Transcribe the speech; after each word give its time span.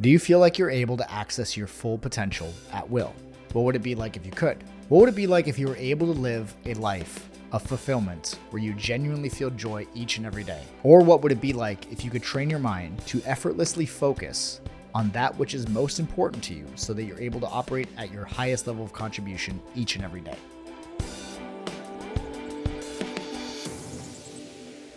Do 0.00 0.10
you 0.10 0.18
feel 0.18 0.40
like 0.40 0.58
you're 0.58 0.70
able 0.70 0.96
to 0.96 1.08
access 1.08 1.56
your 1.56 1.68
full 1.68 1.98
potential 1.98 2.52
at 2.72 2.90
will? 2.90 3.14
What 3.52 3.62
would 3.62 3.76
it 3.76 3.82
be 3.84 3.94
like 3.94 4.16
if 4.16 4.26
you 4.26 4.32
could? 4.32 4.64
What 4.88 4.98
would 4.98 5.08
it 5.08 5.14
be 5.14 5.28
like 5.28 5.46
if 5.46 5.56
you 5.56 5.68
were 5.68 5.76
able 5.76 6.12
to 6.12 6.20
live 6.20 6.52
a 6.64 6.74
life 6.74 7.28
of 7.52 7.62
fulfillment 7.62 8.40
where 8.50 8.60
you 8.60 8.74
genuinely 8.74 9.28
feel 9.28 9.50
joy 9.50 9.86
each 9.94 10.16
and 10.16 10.26
every 10.26 10.42
day? 10.42 10.62
Or 10.82 11.00
what 11.00 11.22
would 11.22 11.30
it 11.30 11.40
be 11.40 11.52
like 11.52 11.92
if 11.92 12.04
you 12.04 12.10
could 12.10 12.24
train 12.24 12.50
your 12.50 12.58
mind 12.58 13.06
to 13.06 13.22
effortlessly 13.24 13.86
focus 13.86 14.60
on 14.96 15.10
that 15.10 15.38
which 15.38 15.54
is 15.54 15.68
most 15.68 16.00
important 16.00 16.42
to 16.42 16.54
you 16.54 16.66
so 16.74 16.92
that 16.92 17.04
you're 17.04 17.20
able 17.20 17.38
to 17.38 17.46
operate 17.46 17.88
at 17.96 18.10
your 18.10 18.24
highest 18.24 18.66
level 18.66 18.84
of 18.84 18.92
contribution 18.92 19.62
each 19.76 19.94
and 19.94 20.04
every 20.04 20.22
day? 20.22 20.36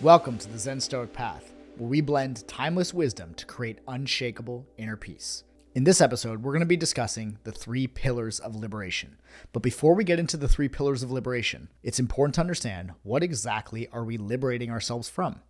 Welcome 0.02 0.39
to 0.39 0.52
the 0.52 0.57
Zen 0.57 0.82
Stoic 0.82 1.14
Path 1.14 1.54
where 1.78 1.89
we 1.89 2.02
blend 2.02 2.48
timeless 2.48 2.93
wisdom 2.93 3.34
to 3.36 3.46
create 3.46 3.80
unshakable 3.88 4.68
inner 4.78 4.98
peace. 4.98 5.43
In 5.75 5.84
this 5.84 6.02
episode, 6.02 6.42
we're 6.42 6.54
going 6.54 6.61
to 6.61 6.66
be 6.66 6.75
discussing 6.75 7.38
the 7.43 7.51
three 7.51 7.86
pillars 7.86 8.39
of 8.39 8.56
liberation. 8.56 9.18
But 9.54 9.61
before 9.61 9.93
we 9.93 10.04
get 10.04 10.18
into 10.18 10.36
the 10.36 10.48
three 10.48 10.68
pillars 10.68 11.04
of 11.04 11.11
liberation, 11.11 11.70
it's 11.84 12.00
important 12.00 12.34
to 12.36 12.42
understand 12.42 12.93
what 13.04 13.21
exactly 13.21 13.87
are 13.89 14.04
we 14.04 14.18
liberating 14.18 14.71
ourselves 14.71 15.07
from? 15.07 15.42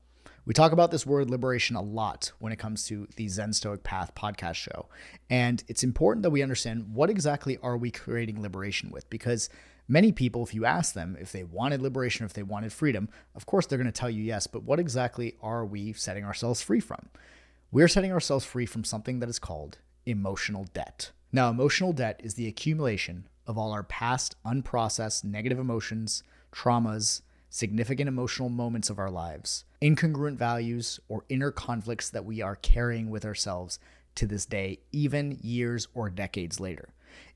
We 0.44 0.54
talk 0.54 0.74
about 0.74 0.92
this 0.92 1.06
word 1.06 1.30
liberation 1.30 1.76
a 1.76 1.82
lot 1.82 2.32
when 2.40 2.52
it 2.52 2.60
comes 2.60 2.86
to 2.88 3.08
the 3.16 3.28
Zen 3.30 3.54
Stoic 3.54 3.84
Path 3.84 4.16
podcast 4.16 4.56
show. 4.56 4.88
And 5.30 5.64
it's 5.68 5.84
important 5.84 6.24
that 6.24 6.30
we 6.30 6.42
understand 6.42 6.94
what 6.94 7.10
exactly 7.10 7.58
are 7.62 7.78
we 7.78 7.92
creating 7.92 8.42
liberation 8.42 8.90
with 8.90 9.10
because 9.10 9.50
Many 9.88 10.12
people, 10.12 10.44
if 10.44 10.54
you 10.54 10.66
ask 10.66 10.94
them 10.94 11.18
if 11.20 11.32
they 11.32 11.44
wanted 11.44 11.82
liberation 11.82 12.26
if 12.26 12.34
they 12.34 12.44
wanted 12.44 12.74
freedom, 12.74 13.08
of 13.36 13.46
course 13.46 13.66
they're 13.66 13.78
going 13.78 13.86
to 13.86 13.92
tell 13.92 14.10
you 14.10 14.22
yes, 14.22 14.46
but 14.46 14.64
what 14.64 14.80
exactly 14.80 15.36
are 15.42 15.66
we 15.66 15.94
setting 15.94 16.26
ourselves 16.26 16.62
free 16.62 16.82
from? 16.82 17.08
We're 17.72 17.88
setting 17.88 18.12
ourselves 18.12 18.46
free 18.46 18.66
from 18.66 18.84
something 18.84 19.20
that 19.20 19.30
is 19.30 19.40
called 19.40 19.78
emotional 20.06 20.66
debt. 20.74 21.12
Now, 21.32 21.50
emotional 21.50 21.94
debt 21.94 22.20
is 22.24 22.34
the 22.34 22.48
accumulation 22.48 23.28
of 23.46 23.58
all 23.58 23.72
our 23.72 23.84
past 23.84 24.36
unprocessed 24.46 25.24
negative 25.24 25.60
emotions, 25.60 26.24
traumas, 26.52 27.22
significant 27.50 28.08
emotional 28.08 28.50
moments 28.50 28.90
of 28.90 29.00
our 29.00 29.10
lives, 29.10 29.64
incongruent 29.82 30.38
values, 30.38 31.00
or 31.08 31.24
inner 31.30 31.52
conflicts 31.52 32.10
that 32.10 32.26
we 32.26 32.42
are 32.42 32.56
carrying 32.56 33.10
with 33.10 33.26
ourselves 33.26 33.80
to 34.16 34.28
this 34.28 34.46
day, 34.46 34.80
even 34.92 35.38
years 35.42 35.88
or 35.94 36.10
decades 36.10 36.60
later. 36.60 36.90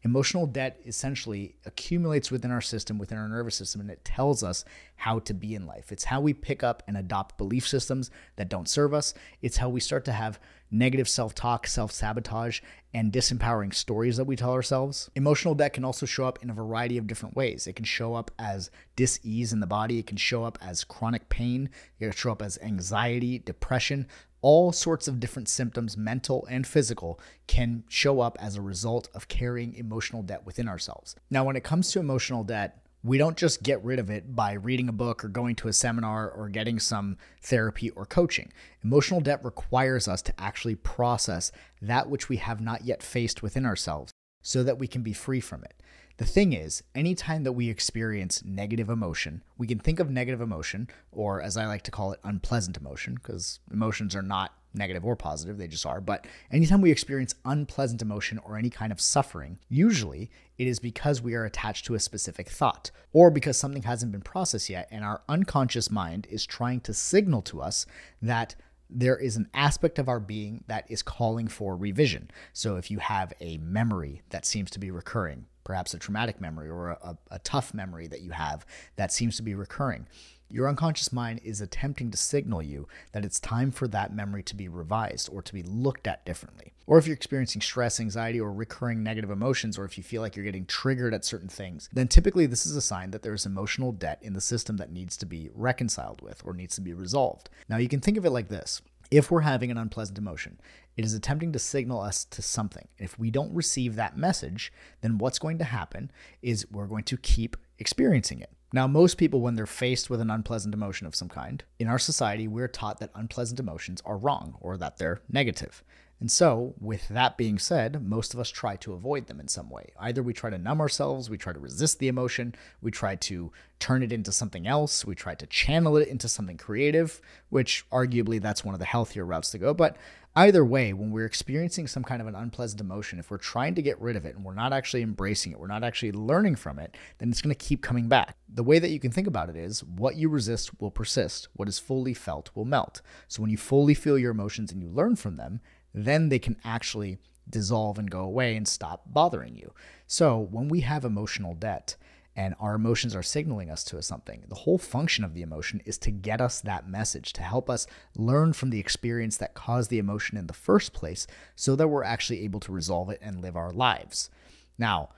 Emotional 0.04 0.48
debt 0.48 0.80
essentially 0.86 1.56
accumulates 1.66 2.32
within 2.32 2.52
our 2.52 2.62
system, 2.62 2.98
within 2.98 3.18
our 3.18 3.28
nervous 3.28 3.56
system, 3.56 3.82
and 3.82 3.92
it 3.92 4.04
tells 4.04 4.44
us 4.44 4.66
how 4.96 5.20
to 5.20 5.34
be 5.34 5.56
in 5.56 5.66
life. 5.66 5.92
It's 5.92 6.06
how 6.06 6.22
we 6.22 6.34
pick 6.34 6.64
up 6.64 6.84
and 6.88 6.98
adopt 6.98 7.38
belief 7.38 7.68
systems 7.68 8.10
that 8.36 8.50
don't 8.50 8.70
serve 8.70 8.94
us. 8.94 9.14
It's 9.42 9.58
how 9.58 9.70
we 9.70 9.80
start 9.80 10.06
to 10.06 10.12
have 10.12 10.40
negative 10.72 11.08
self 11.08 11.36
talk, 11.36 11.68
self 11.68 11.92
sabotage, 11.92 12.62
and 12.94 13.12
disempowering 13.12 13.74
stories 13.74 14.18
that 14.18 14.26
we 14.26 14.36
tell 14.36 14.54
ourselves. 14.54 15.10
Emotional 15.16 15.54
debt 15.54 15.74
can 15.74 15.86
also 15.86 16.06
show 16.06 16.26
up 16.26 16.40
in 16.42 16.50
a 16.50 16.54
variety 16.54 16.98
of 16.98 17.08
different 17.08 17.36
ways. 17.36 17.68
It 17.68 17.76
can 17.76 17.86
show 17.86 18.16
up 18.16 18.32
as 18.40 18.72
dis 18.96 19.20
ease 19.24 19.54
in 19.54 19.60
the 19.60 19.68
body, 19.68 20.00
it 20.00 20.08
can 20.08 20.18
show 20.18 20.44
up 20.44 20.58
as 20.62 20.84
chronic 20.84 21.30
pain, 21.30 21.70
it 22.00 22.06
can 22.06 22.12
show 22.14 22.32
up 22.32 22.42
as 22.42 22.58
anxiety, 22.62 23.40
depression, 23.40 24.08
all 24.42 24.72
sorts 24.72 25.08
of 25.08 25.20
different 25.20 25.48
symptoms, 25.48 25.98
mental 25.98 26.48
and 26.50 26.66
physical, 26.66 27.20
can 27.48 27.84
show 27.88 28.22
up 28.22 28.38
as 28.40 28.56
a 28.56 28.62
result 28.62 29.10
of 29.14 29.28
carrying 29.28 29.74
emotional 29.76 30.24
debt 30.24 30.46
within 30.46 30.68
ourselves. 30.68 31.16
Now, 31.30 31.44
when 31.44 31.56
it 31.56 31.64
comes 31.64 31.92
to 31.92 32.00
emotional 32.00 32.44
debt, 32.44 32.82
we 33.04 33.18
don't 33.18 33.38
just 33.38 33.64
get 33.64 33.84
rid 33.84 33.98
of 33.98 34.10
it 34.12 34.36
by 34.36 34.54
reading 34.54 34.88
a 34.88 34.94
book 34.94 35.26
or 35.26 35.28
going 35.28 35.56
to 35.56 35.68
a 35.68 35.74
seminar 35.74 36.30
or 36.30 36.50
getting 36.50 36.80
some 36.80 37.18
therapy 37.42 37.90
or 37.92 38.06
coaching. 38.06 38.52
Emotional 38.84 39.22
debt 39.22 39.44
requires 39.44 40.08
us 40.08 40.22
to 40.22 40.40
actually 40.40 40.76
process 40.76 41.52
that 41.82 42.10
which 42.10 42.30
we 42.30 42.38
have 42.38 42.62
not 42.62 42.86
yet 42.86 43.02
faced 43.02 43.42
within 43.42 43.66
ourselves 43.66 44.12
so 44.44 44.64
that 44.64 44.78
we 44.78 44.88
can 44.88 45.02
be 45.02 45.14
free 45.14 45.40
from 45.40 45.64
it. 45.64 45.82
The 46.22 46.28
thing 46.28 46.54
is, 46.54 46.84
anytime 46.94 47.46
that 47.46 47.54
we 47.54 47.68
experience 47.68 48.46
negative 48.46 48.92
emotion, 48.92 49.42
we 49.58 49.66
can 49.66 49.80
think 49.80 50.00
of 50.00 50.12
negative 50.12 50.40
emotion, 50.40 50.88
or 51.12 51.42
as 51.42 51.58
I 51.58 51.66
like 51.66 51.82
to 51.86 51.90
call 51.90 52.12
it, 52.12 52.20
unpleasant 52.24 52.78
emotion, 52.78 53.16
because 53.16 53.60
emotions 53.74 54.16
are 54.16 54.22
not 54.22 54.54
negative 54.76 55.04
or 55.04 55.16
positive, 55.16 55.58
they 55.58 55.68
just 55.68 55.84
are. 55.84 56.00
But 56.00 56.28
anytime 56.52 56.80
we 56.80 56.92
experience 56.92 57.34
unpleasant 57.44 58.04
emotion 58.04 58.40
or 58.46 58.56
any 58.56 58.70
kind 58.70 58.92
of 58.92 59.02
suffering, 59.02 59.58
usually 59.68 60.30
it 60.60 60.68
is 60.68 60.78
because 60.78 61.24
we 61.24 61.34
are 61.34 61.46
attached 61.46 61.86
to 61.86 61.96
a 61.96 62.00
specific 62.00 62.50
thought 62.50 62.92
or 63.14 63.32
because 63.32 63.58
something 63.58 63.82
hasn't 63.82 64.12
been 64.12 64.22
processed 64.22 64.70
yet, 64.70 64.88
and 64.92 65.04
our 65.04 65.24
unconscious 65.28 65.90
mind 65.90 66.28
is 66.30 66.46
trying 66.46 66.82
to 66.82 66.94
signal 66.94 67.42
to 67.42 67.64
us 67.64 67.88
that 68.22 68.54
there 68.92 69.18
is 69.18 69.38
an 69.38 69.50
aspect 69.56 69.98
of 69.98 70.08
our 70.08 70.20
being 70.20 70.64
that 70.68 70.86
is 70.88 71.02
calling 71.02 71.48
for 71.48 71.76
revision. 71.76 72.30
So 72.54 72.76
if 72.76 72.92
you 72.92 73.00
have 73.00 73.34
a 73.42 73.58
memory 73.58 74.22
that 74.30 74.46
seems 74.46 74.70
to 74.70 74.80
be 74.80 74.92
recurring, 74.92 75.48
perhaps 75.64 75.94
a 75.94 76.00
traumatic 76.00 76.42
memory 76.42 76.70
or 76.70 76.90
a, 76.90 77.18
a, 77.30 77.40
tough 77.40 77.74
memory 77.74 78.08
that 78.08 78.22
you 78.22 78.32
have 78.32 78.66
that 78.96 79.12
seems 79.12 79.36
to 79.38 79.44
be 79.44 79.56
recurring, 79.56 80.08
your 80.52 80.68
unconscious 80.68 81.14
mind 81.14 81.40
is 81.44 81.62
attempting 81.62 82.12
to 82.12 82.18
signal 82.18 82.62
you 82.62 82.88
that 83.14 83.24
it's 83.24 83.40
time 83.40 83.72
for 83.72 83.88
that 83.88 84.14
memory 84.14 84.44
to 84.44 84.56
be 84.56 84.68
revised 84.68 85.30
or 85.32 85.42
to 85.42 85.54
be 85.54 85.64
looked 85.64 86.08
at 86.08 86.26
differently. 86.26 86.74
Or 86.88 86.98
if 86.98 87.08
you're 87.08 87.16
experiencing 87.16 87.62
stress, 87.62 88.00
anxiety, 88.00 88.40
or 88.42 88.52
recurring 88.52 89.02
negative 89.02 89.32
emotions, 89.32 89.78
or 89.78 89.86
if 89.86 89.98
you 89.98 90.04
feel 90.04 90.22
like 90.22 90.36
you're 90.36 90.46
getting 90.46 90.66
triggered 90.66 91.14
at 91.14 91.24
certain 91.24 91.48
things, 91.48 91.90
then 91.94 92.08
typically 92.08 92.46
this 92.46 92.66
is 92.66 92.76
a 92.76 92.82
sign 92.82 93.12
that 93.12 93.22
there's 93.22 93.46
emotional 93.46 93.94
debt 93.94 94.20
in 94.22 94.34
the 94.34 94.42
system 94.42 94.78
that 94.78 94.92
needs 94.92 95.16
to 95.18 95.26
be 95.26 95.50
reconciled 95.54 96.22
with 96.22 96.42
or 96.46 96.54
needs 96.54 96.76
to 96.76 96.82
be 96.82 96.94
resolved. 96.94 97.50
Now, 97.70 97.78
you 97.78 97.88
can 97.88 98.02
think 98.02 98.18
of 98.18 98.26
it 98.26 98.32
like 98.32 98.50
this 98.50 98.82
if 99.10 99.30
we're 99.30 99.42
having 99.42 99.70
an 99.70 99.78
unpleasant 99.78 100.18
emotion, 100.18 100.58
it 100.98 101.06
is 101.06 101.14
attempting 101.14 101.52
to 101.54 101.60
signal 101.60 102.02
us 102.02 102.26
to 102.26 102.42
something. 102.42 102.88
If 102.98 103.18
we 103.18 103.32
don't 103.32 103.54
receive 103.54 103.96
that 103.96 104.18
message, 104.18 104.72
then 105.02 105.18
what's 105.18 105.40
going 105.40 105.58
to 105.60 105.64
happen 105.64 106.12
is 106.42 106.68
we're 106.72 106.88
going 106.88 107.06
to 107.06 107.18
keep 107.18 107.58
experiencing 107.80 108.42
it. 108.42 108.52
Now, 108.74 108.88
most 108.88 109.18
people, 109.18 109.42
when 109.42 109.56
they're 109.56 109.66
faced 109.66 110.10
with 110.10 110.22
an 110.22 110.30
unpleasant 110.30 110.74
emotion 110.74 111.06
of 111.06 111.16
some 111.16 111.28
kind, 111.28 111.64
in 111.78 111.88
our 111.88 112.00
society, 112.00 112.48
we're 112.48 112.70
taught 112.70 113.00
that 113.00 113.12
unpleasant 113.16 113.60
emotions 113.60 114.02
are 114.06 114.18
wrong 114.18 114.56
or 114.62 114.78
that 114.78 114.98
they're 114.98 115.22
negative. 115.30 115.84
And 116.22 116.32
so, 116.32 116.76
with 116.80 117.08
that 117.10 117.36
being 117.36 117.58
said, 117.58 118.08
most 118.08 118.36
of 118.36 118.40
us 118.40 118.52
try 118.52 118.76
to 118.78 118.94
avoid 118.94 119.26
them 119.26 119.40
in 119.40 119.48
some 119.48 119.72
way. 119.72 119.92
Either 120.00 120.22
we 120.22 120.34
try 120.34 120.52
to 120.52 120.58
numb 120.60 120.80
ourselves, 120.80 121.32
we 121.32 121.38
try 121.38 121.52
to 121.52 121.60
resist 121.60 121.98
the 121.98 122.08
emotion, 122.08 122.54
we 122.80 122.92
try 122.92 123.16
to 123.16 123.52
turn 123.80 124.04
it 124.04 124.14
into 124.14 124.32
something 124.32 124.68
else, 124.68 125.04
we 125.04 125.16
try 125.16 125.34
to 125.34 125.48
channel 125.48 125.98
it 125.98 126.08
into 126.08 126.30
something 126.30 126.58
creative, 126.58 127.22
which 127.50 127.84
arguably 127.92 128.40
that's 128.40 128.64
one 128.64 128.76
of 128.76 128.80
the 128.80 128.86
healthier 128.86 129.26
routes 129.26 129.50
to 129.50 129.58
go. 129.58 129.74
But 129.74 129.98
either 130.36 130.64
way, 130.64 130.94
when 130.94 131.12
we're 131.12 131.26
experiencing 131.26 131.88
some 131.88 132.04
kind 132.04 132.22
of 132.22 132.28
an 132.28 132.36
unpleasant 132.36 132.82
emotion, 132.82 133.20
if 133.20 133.30
we're 133.30 133.38
trying 133.38 133.76
to 133.76 133.82
get 133.82 134.00
rid 134.00 134.16
of 134.16 134.26
it 134.26 134.36
and 134.36 134.46
we're 134.46 134.54
not 134.54 134.74
actually 134.74 135.02
embracing 135.02 135.52
it, 135.52 135.60
we're 135.60 135.68
not 135.68 135.84
actually 135.84 136.12
learning 136.12 136.56
from 136.56 136.80
it, 136.80 136.96
then 137.18 137.30
it's 137.30 137.42
going 137.42 137.54
to 137.54 137.66
keep 137.66 137.82
coming 137.82 138.08
back. 138.08 138.38
The 138.54 138.64
way 138.64 138.80
that 138.80 138.92
you 138.92 139.00
can 139.00 139.12
think 139.12 139.28
about 139.28 139.50
it 139.50 139.56
is 139.56 139.84
what 139.84 140.16
you 140.16 140.30
resist 140.30 140.80
will 140.80 140.92
persist, 140.92 141.50
what 141.54 141.68
is 141.68 141.80
fully 141.80 142.14
felt 142.14 142.50
will 142.56 142.66
melt. 142.66 143.02
So 143.28 143.42
when 143.42 143.52
you 143.52 143.58
fully 143.58 143.94
feel 143.94 144.18
your 144.18 144.32
emotions 144.32 144.72
and 144.72 144.82
you 144.82 144.90
learn 144.90 145.16
from 145.16 145.38
them, 145.38 145.60
then 145.94 146.30
they 146.30 146.40
can 146.40 146.58
actually 146.64 147.18
dissolve 147.50 148.00
and 148.00 148.10
go 148.10 148.22
away 148.22 148.56
and 148.56 148.68
stop 148.68 149.04
bothering 149.08 149.56
you. 149.56 149.74
So 150.08 150.38
when 150.38 150.70
we 150.70 150.82
have 150.82 151.04
emotional 151.04 151.54
debt, 151.54 151.98
and 152.36 152.56
our 152.60 152.76
emotions 152.76 153.16
are 153.16 153.24
signaling 153.24 153.70
us 153.70 153.84
to 153.86 154.02
something. 154.02 154.44
The 154.48 154.56
whole 154.56 154.78
function 154.78 155.24
of 155.24 155.34
the 155.34 155.42
emotion 155.42 155.82
is 155.86 155.98
to 156.00 156.12
get 156.12 156.40
us 156.40 156.62
that 156.62 156.88
message, 156.88 157.34
to 157.34 157.42
help 157.42 157.70
us 157.70 157.88
learn 158.16 158.54
from 158.54 158.70
the 158.70 158.80
experience 158.80 159.38
that 159.38 159.54
caused 159.54 159.90
the 159.90 160.00
emotion 160.00 160.38
in 160.38 160.48
the 160.48 160.54
first 160.54 160.94
place 160.94 161.28
so 161.56 161.76
that 161.76 161.88
we're 161.88 162.04
actually 162.04 162.44
able 162.44 162.60
to 162.62 162.72
resolve 162.72 163.10
it 163.10 163.20
and 163.22 163.42
live 163.42 163.58
our 163.58 163.72
lives. 163.72 164.30
Now, 164.78 165.10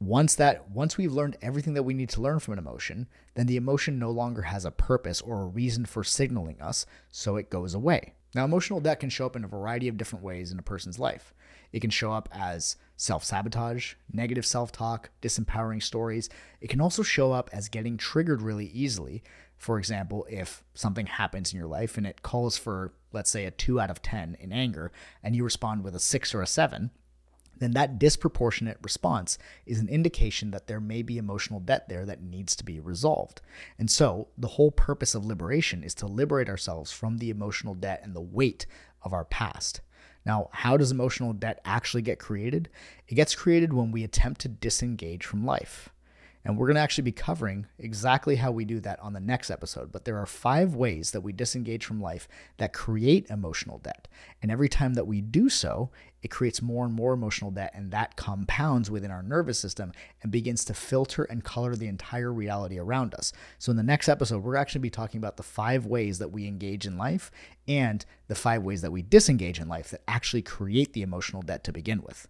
once 0.00 0.34
that 0.34 0.70
once 0.70 0.98
we've 0.98 1.12
learned 1.12 1.36
everything 1.40 1.74
that 1.74 1.82
we 1.82 1.94
need 1.94 2.08
to 2.10 2.20
learn 2.20 2.38
from 2.38 2.52
an 2.52 2.58
emotion, 2.58 3.06
then 3.34 3.46
the 3.46 3.56
emotion 3.56 3.98
no 3.98 4.10
longer 4.10 4.42
has 4.42 4.64
a 4.64 4.70
purpose 4.70 5.20
or 5.20 5.42
a 5.42 5.46
reason 5.46 5.84
for 5.84 6.02
signaling 6.02 6.60
us, 6.60 6.84
so 7.10 7.36
it 7.36 7.50
goes 7.50 7.74
away. 7.74 8.14
Now, 8.34 8.44
emotional 8.44 8.80
debt 8.80 9.00
can 9.00 9.10
show 9.10 9.26
up 9.26 9.36
in 9.36 9.44
a 9.44 9.48
variety 9.48 9.86
of 9.88 9.96
different 9.96 10.24
ways 10.24 10.50
in 10.50 10.58
a 10.58 10.62
person's 10.62 10.98
life. 10.98 11.32
It 11.72 11.80
can 11.80 11.90
show 11.90 12.12
up 12.12 12.28
as 12.32 12.76
self 12.96 13.24
sabotage, 13.24 13.94
negative 14.12 14.46
self 14.46 14.72
talk, 14.72 15.10
disempowering 15.22 15.82
stories. 15.82 16.28
It 16.60 16.68
can 16.68 16.80
also 16.80 17.02
show 17.02 17.32
up 17.32 17.50
as 17.52 17.68
getting 17.68 17.96
triggered 17.96 18.42
really 18.42 18.66
easily. 18.66 19.22
For 19.56 19.78
example, 19.78 20.26
if 20.28 20.62
something 20.74 21.06
happens 21.06 21.52
in 21.52 21.58
your 21.58 21.68
life 21.68 21.96
and 21.96 22.06
it 22.06 22.22
calls 22.22 22.56
for, 22.56 22.92
let's 23.12 23.30
say, 23.30 23.44
a 23.44 23.50
two 23.50 23.80
out 23.80 23.90
of 23.90 24.02
10 24.02 24.36
in 24.40 24.52
anger, 24.52 24.92
and 25.22 25.34
you 25.34 25.44
respond 25.44 25.84
with 25.84 25.94
a 25.94 26.00
six 26.00 26.34
or 26.34 26.42
a 26.42 26.46
seven, 26.46 26.90
then 27.58 27.72
that 27.72 27.98
disproportionate 27.98 28.78
response 28.82 29.38
is 29.64 29.78
an 29.78 29.88
indication 29.88 30.50
that 30.50 30.66
there 30.66 30.80
may 30.80 31.02
be 31.02 31.18
emotional 31.18 31.60
debt 31.60 31.88
there 31.88 32.04
that 32.04 32.22
needs 32.22 32.56
to 32.56 32.64
be 32.64 32.80
resolved. 32.80 33.40
And 33.78 33.90
so, 33.90 34.28
the 34.36 34.48
whole 34.48 34.72
purpose 34.72 35.14
of 35.14 35.24
liberation 35.24 35.84
is 35.84 35.94
to 35.96 36.06
liberate 36.06 36.48
ourselves 36.48 36.90
from 36.90 37.18
the 37.18 37.30
emotional 37.30 37.74
debt 37.74 38.00
and 38.02 38.14
the 38.14 38.20
weight 38.20 38.66
of 39.02 39.12
our 39.12 39.24
past. 39.24 39.80
Now, 40.26 40.48
how 40.52 40.76
does 40.76 40.90
emotional 40.90 41.32
debt 41.32 41.60
actually 41.64 42.02
get 42.02 42.18
created? 42.18 42.68
It 43.08 43.14
gets 43.14 43.34
created 43.34 43.72
when 43.72 43.92
we 43.92 44.04
attempt 44.04 44.40
to 44.42 44.48
disengage 44.48 45.24
from 45.24 45.44
life. 45.44 45.90
And 46.44 46.58
we're 46.58 46.66
going 46.66 46.76
to 46.76 46.82
actually 46.82 47.04
be 47.04 47.12
covering 47.12 47.66
exactly 47.78 48.36
how 48.36 48.50
we 48.50 48.64
do 48.64 48.78
that 48.80 49.00
on 49.00 49.14
the 49.14 49.20
next 49.20 49.50
episode. 49.50 49.90
But 49.90 50.04
there 50.04 50.18
are 50.18 50.26
five 50.26 50.74
ways 50.74 51.12
that 51.12 51.22
we 51.22 51.32
disengage 51.32 51.86
from 51.86 52.02
life 52.02 52.28
that 52.58 52.74
create 52.74 53.30
emotional 53.30 53.78
debt. 53.78 54.08
And 54.42 54.50
every 54.50 54.68
time 54.68 54.94
that 54.94 55.06
we 55.06 55.22
do 55.22 55.48
so, 55.48 55.90
it 56.22 56.30
creates 56.30 56.62
more 56.62 56.86
and 56.86 56.94
more 56.94 57.12
emotional 57.12 57.50
debt, 57.50 57.72
and 57.74 57.90
that 57.90 58.16
compounds 58.16 58.90
within 58.90 59.10
our 59.10 59.22
nervous 59.22 59.58
system 59.58 59.92
and 60.22 60.32
begins 60.32 60.64
to 60.64 60.74
filter 60.74 61.24
and 61.24 61.44
color 61.44 61.76
the 61.76 61.86
entire 61.86 62.32
reality 62.32 62.78
around 62.78 63.14
us. 63.14 63.30
So, 63.58 63.70
in 63.70 63.76
the 63.76 63.82
next 63.82 64.08
episode, 64.08 64.42
we're 64.42 64.56
actually 64.56 64.80
be 64.80 64.90
talking 64.90 65.18
about 65.18 65.36
the 65.36 65.42
five 65.42 65.84
ways 65.84 66.18
that 66.20 66.32
we 66.32 66.46
engage 66.46 66.86
in 66.86 66.96
life 66.96 67.30
and 67.68 68.06
the 68.28 68.34
five 68.34 68.62
ways 68.62 68.80
that 68.80 68.90
we 68.90 69.02
disengage 69.02 69.60
in 69.60 69.68
life 69.68 69.90
that 69.90 70.02
actually 70.08 70.40
create 70.40 70.94
the 70.94 71.02
emotional 71.02 71.42
debt 71.42 71.62
to 71.64 71.72
begin 71.72 72.02
with. 72.02 72.26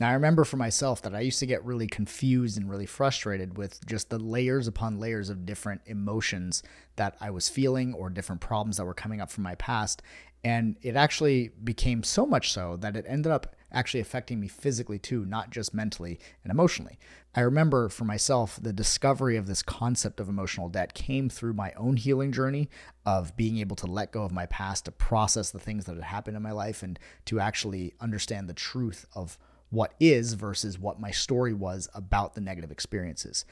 Now, 0.00 0.10
I 0.10 0.12
remember 0.12 0.44
for 0.44 0.56
myself 0.56 1.02
that 1.02 1.14
I 1.14 1.20
used 1.20 1.40
to 1.40 1.46
get 1.46 1.64
really 1.64 1.88
confused 1.88 2.56
and 2.56 2.70
really 2.70 2.86
frustrated 2.86 3.58
with 3.58 3.84
just 3.84 4.10
the 4.10 4.18
layers 4.18 4.68
upon 4.68 5.00
layers 5.00 5.28
of 5.28 5.44
different 5.44 5.80
emotions 5.86 6.62
that 6.96 7.16
I 7.20 7.30
was 7.30 7.48
feeling 7.48 7.94
or 7.94 8.08
different 8.08 8.40
problems 8.40 8.76
that 8.76 8.84
were 8.84 8.94
coming 8.94 9.20
up 9.20 9.30
from 9.30 9.42
my 9.42 9.56
past. 9.56 10.02
And 10.44 10.76
it 10.82 10.94
actually 10.94 11.50
became 11.64 12.04
so 12.04 12.24
much 12.24 12.52
so 12.52 12.76
that 12.76 12.94
it 12.94 13.06
ended 13.08 13.32
up 13.32 13.56
actually 13.72 13.98
affecting 14.00 14.38
me 14.38 14.46
physically 14.46 15.00
too, 15.00 15.24
not 15.26 15.50
just 15.50 15.74
mentally 15.74 16.20
and 16.44 16.52
emotionally. 16.52 16.96
I 17.34 17.40
remember 17.40 17.88
for 17.88 18.04
myself, 18.04 18.58
the 18.62 18.72
discovery 18.72 19.36
of 19.36 19.46
this 19.46 19.62
concept 19.62 20.20
of 20.20 20.28
emotional 20.28 20.68
debt 20.68 20.94
came 20.94 21.28
through 21.28 21.54
my 21.54 21.72
own 21.76 21.96
healing 21.96 22.30
journey 22.30 22.70
of 23.04 23.36
being 23.36 23.58
able 23.58 23.76
to 23.76 23.86
let 23.86 24.12
go 24.12 24.22
of 24.22 24.32
my 24.32 24.46
past, 24.46 24.84
to 24.84 24.92
process 24.92 25.50
the 25.50 25.58
things 25.58 25.86
that 25.86 25.96
had 25.96 26.04
happened 26.04 26.36
in 26.36 26.42
my 26.42 26.52
life, 26.52 26.84
and 26.84 26.98
to 27.26 27.40
actually 27.40 27.94
understand 28.00 28.48
the 28.48 28.54
truth 28.54 29.04
of 29.14 29.38
what 29.70 29.94
is 30.00 30.34
versus 30.34 30.78
what 30.78 31.00
my 31.00 31.10
story 31.10 31.52
was 31.52 31.88
about 31.94 32.34
the 32.34 32.40
negative 32.40 32.70
experiences. 32.70 33.44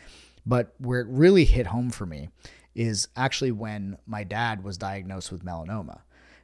But 0.44 0.74
where 0.78 1.00
it 1.00 1.08
really 1.08 1.44
hit 1.44 1.68
home 1.68 1.90
for 1.90 2.06
me 2.06 2.28
is 2.74 3.08
actually 3.16 3.52
when 3.52 3.98
my 4.06 4.22
dad 4.22 4.62
was 4.62 4.78
diagnosed 4.78 5.32
with 5.32 5.44
melanoma. 5.44 6.00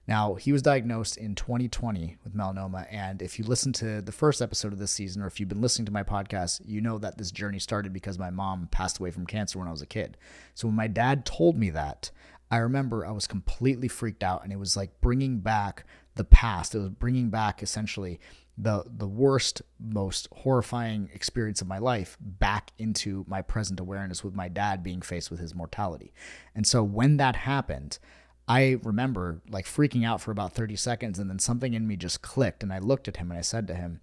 Now, 0.09 0.35
he 0.35 0.51
was 0.51 0.63
diagnosed 0.63 1.17
in 1.17 1.37
2020 1.37 2.17
with 2.25 2.35
melanoma. 2.35 2.87
And 2.91 3.23
if 3.23 3.39
you 3.39 3.45
listen 3.45 3.73
to 3.75 4.03
the 4.03 4.11
first 4.11 4.43
episode 4.43 4.73
of 4.73 4.81
this 4.81 4.91
season, 4.91 5.23
or 5.23 5.27
if 5.27 5.39
you've 5.39 5.49
been 5.49 5.61
listening 5.61 5.87
to 5.87 5.93
my 5.93 6.03
podcast, 6.03 6.61
you 6.65 6.81
know 6.81 6.99
that 6.99 7.19
this 7.19 7.31
journey 7.31 7.61
started 7.61 7.93
because 7.93 8.19
my 8.19 8.31
mom 8.31 8.69
passed 8.73 8.99
away 8.99 9.13
from 9.13 9.27
cancer 9.27 9.61
when 9.61 9.69
I 9.69 9.73
was 9.73 9.83
a 9.83 9.87
kid. 9.87 10.17
So 10.55 10.67
when 10.67 10.75
my 10.75 10.89
dad 10.89 11.25
told 11.25 11.57
me 11.57 11.71
that, 11.71 12.11
I 12.51 12.57
remember 12.59 13.07
I 13.07 13.13
was 13.13 13.29
completely 13.29 13.89
freaked 13.89 14.25
out 14.25 14.43
and 14.43 14.53
it 14.53 14.59
was 14.59 14.77
like 14.77 15.01
bringing 15.01 15.39
back 15.39 15.85
the 16.17 16.25
past. 16.25 16.75
It 16.75 16.81
was 16.81 16.91
bringing 16.91 17.31
back 17.31 17.63
essentially 17.63 18.19
the 18.63 18.85
the 18.87 19.09
worst 19.09 19.63
most 19.81 20.29
horrifying 20.33 21.11
experience 21.13 21.61
of 21.61 21.69
my 21.69 21.79
life 21.79 22.17
back 22.21 22.73
into 22.79 23.25
my 23.29 23.43
present 23.43 23.81
awareness 23.81 24.23
with 24.23 24.35
my 24.35 24.49
dad 24.49 24.83
being 24.83 25.03
faced 25.03 25.31
with 25.31 25.41
his 25.41 25.55
mortality. 25.55 26.13
And 26.55 26.67
so 26.67 26.83
when 26.83 27.17
that 27.17 27.37
happened, 27.37 27.99
I 28.47 28.79
remember 28.83 29.43
like 29.49 29.67
freaking 29.67 30.07
out 30.07 30.21
for 30.21 30.31
about 30.31 30.53
30 30.53 30.77
seconds 30.77 31.19
and 31.19 31.29
then 31.29 31.39
something 31.39 31.75
in 31.75 31.87
me 31.87 31.97
just 31.97 32.23
clicked 32.23 32.63
and 32.63 32.73
I 32.73 32.79
looked 32.79 33.09
at 33.09 33.17
him 33.17 33.31
and 33.31 33.39
I 33.39 33.43
said 33.43 33.67
to 33.69 33.75
him, 33.75 34.01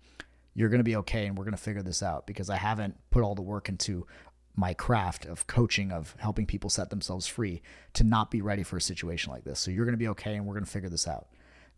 "You're 0.54 0.70
going 0.70 0.80
to 0.80 0.84
be 0.84 0.98
okay 0.98 1.26
and 1.26 1.38
we're 1.38 1.46
going 1.46 1.56
to 1.56 1.62
figure 1.64 1.84
this 1.84 2.04
out 2.04 2.28
because 2.28 2.50
I 2.50 2.58
haven't 2.58 2.98
put 3.12 3.24
all 3.24 3.36
the 3.36 3.42
work 3.42 3.70
into 3.70 4.06
my 4.56 4.74
craft 4.74 5.26
of 5.26 5.48
coaching 5.48 5.92
of 5.92 6.16
helping 6.20 6.46
people 6.46 6.70
set 6.70 6.90
themselves 6.90 7.28
free 7.28 7.62
to 7.94 8.04
not 8.04 8.30
be 8.30 8.42
ready 8.42 8.64
for 8.64 8.76
a 8.76 8.82
situation 8.82 9.32
like 9.32 9.46
this. 9.46 9.60
So 9.60 9.72
you're 9.72 9.86
going 9.86 9.94
to 9.94 9.98
be 9.98 10.10
okay 10.10 10.36
and 10.36 10.46
we're 10.46 10.56
going 10.56 10.66
to 10.66 10.72
figure 10.72 10.90
this 10.90 11.08
out." 11.08 11.28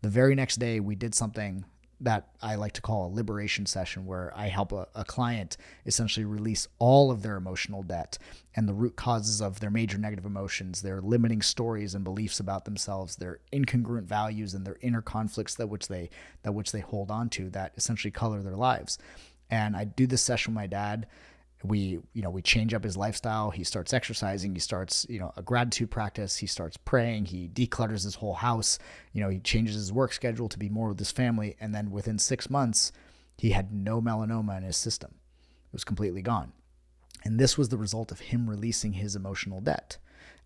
The 0.00 0.08
very 0.08 0.34
next 0.34 0.56
day 0.56 0.80
we 0.80 0.96
did 0.96 1.14
something 1.14 1.64
that 2.02 2.28
I 2.40 2.56
like 2.56 2.72
to 2.72 2.82
call 2.82 3.06
a 3.06 3.14
liberation 3.14 3.66
session, 3.66 4.06
where 4.06 4.32
I 4.36 4.48
help 4.48 4.72
a, 4.72 4.88
a, 4.94 5.04
client 5.04 5.56
essentially 5.86 6.24
release 6.24 6.68
all 6.78 7.10
of 7.10 7.22
their 7.22 7.36
emotional 7.36 7.82
debt 7.82 8.18
and 8.54 8.68
the 8.68 8.74
root 8.74 8.96
causes 8.96 9.40
of 9.40 9.60
their 9.60 9.70
major 9.70 9.98
negative 9.98 10.24
emotions, 10.24 10.82
their 10.82 11.00
limiting 11.00 11.42
stories 11.42 11.94
and 11.94 12.04
beliefs 12.04 12.40
about 12.40 12.64
themselves, 12.64 13.16
their 13.16 13.40
incongruent 13.52 14.04
values, 14.04 14.54
and 14.54 14.66
their 14.66 14.78
inner 14.80 15.02
conflicts 15.02 15.54
that 15.54 15.68
which 15.68 15.88
they 15.88 16.10
that 16.42 16.52
which 16.52 16.72
they 16.72 16.80
hold 16.80 17.10
on 17.10 17.28
to 17.30 17.50
that 17.50 17.72
essentially 17.76 18.10
color 18.10 18.42
their 18.42 18.56
lives. 18.56 18.98
And 19.50 19.76
I 19.76 19.84
do 19.84 20.06
this 20.06 20.22
session 20.22 20.54
with 20.54 20.62
my 20.62 20.66
dad 20.66 21.06
we 21.64 22.00
you 22.12 22.22
know 22.22 22.30
we 22.30 22.42
change 22.42 22.74
up 22.74 22.84
his 22.84 22.96
lifestyle. 22.96 23.50
He 23.50 23.64
starts 23.64 23.92
exercising. 23.92 24.54
He 24.54 24.60
starts 24.60 25.06
you 25.08 25.18
know 25.18 25.32
a 25.36 25.42
gratitude 25.42 25.90
practice. 25.90 26.36
He 26.36 26.46
starts 26.46 26.76
praying. 26.76 27.26
He 27.26 27.48
declutters 27.48 28.04
his 28.04 28.16
whole 28.16 28.34
house. 28.34 28.78
You 29.12 29.22
know 29.22 29.28
he 29.28 29.38
changes 29.38 29.74
his 29.74 29.92
work 29.92 30.12
schedule 30.12 30.48
to 30.48 30.58
be 30.58 30.68
more 30.68 30.88
with 30.88 30.98
his 30.98 31.12
family. 31.12 31.56
And 31.60 31.74
then 31.74 31.90
within 31.90 32.18
six 32.18 32.50
months 32.50 32.92
he 33.38 33.50
had 33.50 33.72
no 33.72 34.00
melanoma 34.00 34.56
in 34.58 34.62
his 34.62 34.76
system. 34.76 35.14
It 35.42 35.72
was 35.72 35.84
completely 35.84 36.22
gone. 36.22 36.52
And 37.24 37.38
this 37.38 37.56
was 37.56 37.68
the 37.68 37.78
result 37.78 38.12
of 38.12 38.20
him 38.20 38.48
releasing 38.48 38.94
his 38.94 39.16
emotional 39.16 39.60
debt. 39.60 39.98